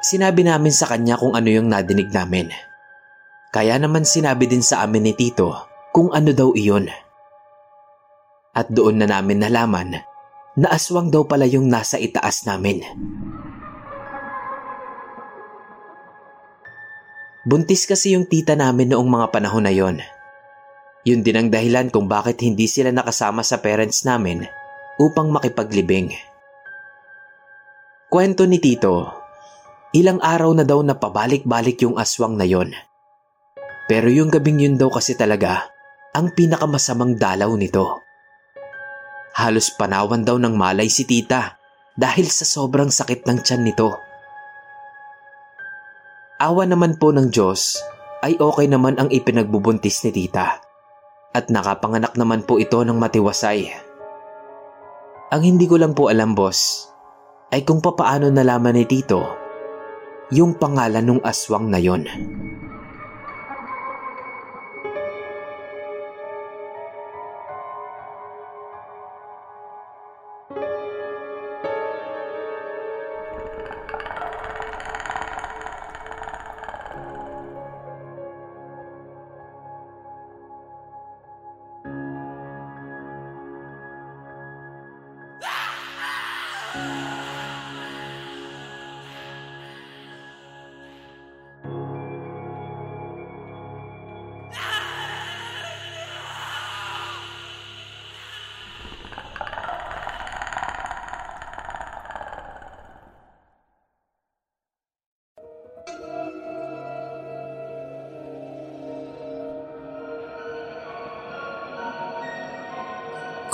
Sinabi 0.00 0.48
namin 0.48 0.72
sa 0.72 0.88
kanya 0.88 1.20
kung 1.20 1.36
ano 1.36 1.52
yung 1.52 1.68
nadinig 1.68 2.08
namin. 2.08 2.48
Kaya 3.52 3.76
naman 3.76 4.08
sinabi 4.08 4.48
din 4.48 4.64
sa 4.64 4.88
amin 4.88 5.04
ni 5.04 5.12
Tito 5.12 5.52
kung 5.92 6.08
ano 6.16 6.32
daw 6.32 6.56
iyon. 6.56 6.88
At 8.56 8.72
doon 8.72 9.04
na 9.04 9.06
namin 9.06 9.44
nalaman 9.44 10.00
na 10.56 10.66
aswang 10.72 11.12
daw 11.12 11.28
pala 11.28 11.44
yung 11.44 11.68
nasa 11.68 12.00
itaas 12.00 12.48
namin. 12.48 12.80
Buntis 17.44 17.88
kasi 17.88 18.12
yung 18.16 18.28
tita 18.28 18.52
namin 18.52 18.92
noong 18.92 19.08
mga 19.08 19.26
panahon 19.32 19.64
na 19.64 19.72
yon. 19.72 20.00
Yun 21.08 21.24
din 21.24 21.36
ang 21.40 21.48
dahilan 21.48 21.88
kung 21.88 22.04
bakit 22.04 22.44
hindi 22.44 22.68
sila 22.68 22.92
nakasama 22.92 23.40
sa 23.40 23.64
parents 23.64 24.04
namin 24.04 24.44
upang 25.00 25.32
makipaglibing. 25.32 26.12
Kwento 28.12 28.44
ni 28.44 28.60
Tito, 28.60 29.08
ilang 29.96 30.20
araw 30.20 30.52
na 30.52 30.64
daw 30.68 30.84
na 30.84 30.92
pabalik-balik 30.92 31.80
yung 31.80 31.96
aswang 31.96 32.36
na 32.36 32.44
yon 32.44 32.74
pero 33.90 34.06
yung 34.06 34.30
gabing 34.30 34.62
yun 34.62 34.78
daw 34.78 34.86
kasi 34.86 35.18
talaga 35.18 35.66
ang 36.14 36.30
pinakamasamang 36.30 37.18
dalaw 37.18 37.50
nito. 37.58 37.98
Halos 39.34 39.74
panawan 39.74 40.22
daw 40.22 40.38
ng 40.38 40.54
malay 40.54 40.86
si 40.86 41.02
tita 41.02 41.58
dahil 41.98 42.30
sa 42.30 42.46
sobrang 42.46 42.86
sakit 42.86 43.26
ng 43.26 43.42
tiyan 43.42 43.66
nito. 43.66 43.98
Awa 46.40 46.64
naman 46.64 46.96
po 46.96 47.12
ng 47.12 47.28
Diyos 47.28 47.76
ay 48.24 48.40
okay 48.40 48.64
naman 48.64 48.96
ang 48.96 49.12
ipinagbubuntis 49.12 50.00
ni 50.08 50.24
tita 50.24 50.56
at 51.36 51.52
nakapanganak 51.52 52.16
naman 52.16 52.40
po 52.48 52.56
ito 52.56 52.80
ng 52.80 52.96
matiwasay. 52.96 53.68
Ang 55.36 55.42
hindi 55.44 55.68
ko 55.68 55.76
lang 55.76 55.92
po 55.92 56.08
alam 56.08 56.32
boss 56.32 56.88
ay 57.52 57.60
kung 57.68 57.84
papaano 57.84 58.32
nalaman 58.32 58.72
ni 58.72 58.88
tito 58.88 59.20
yung 60.32 60.56
pangalan 60.56 61.04
ng 61.04 61.20
aswang 61.28 61.68
na 61.68 61.76
yon. 61.76 62.08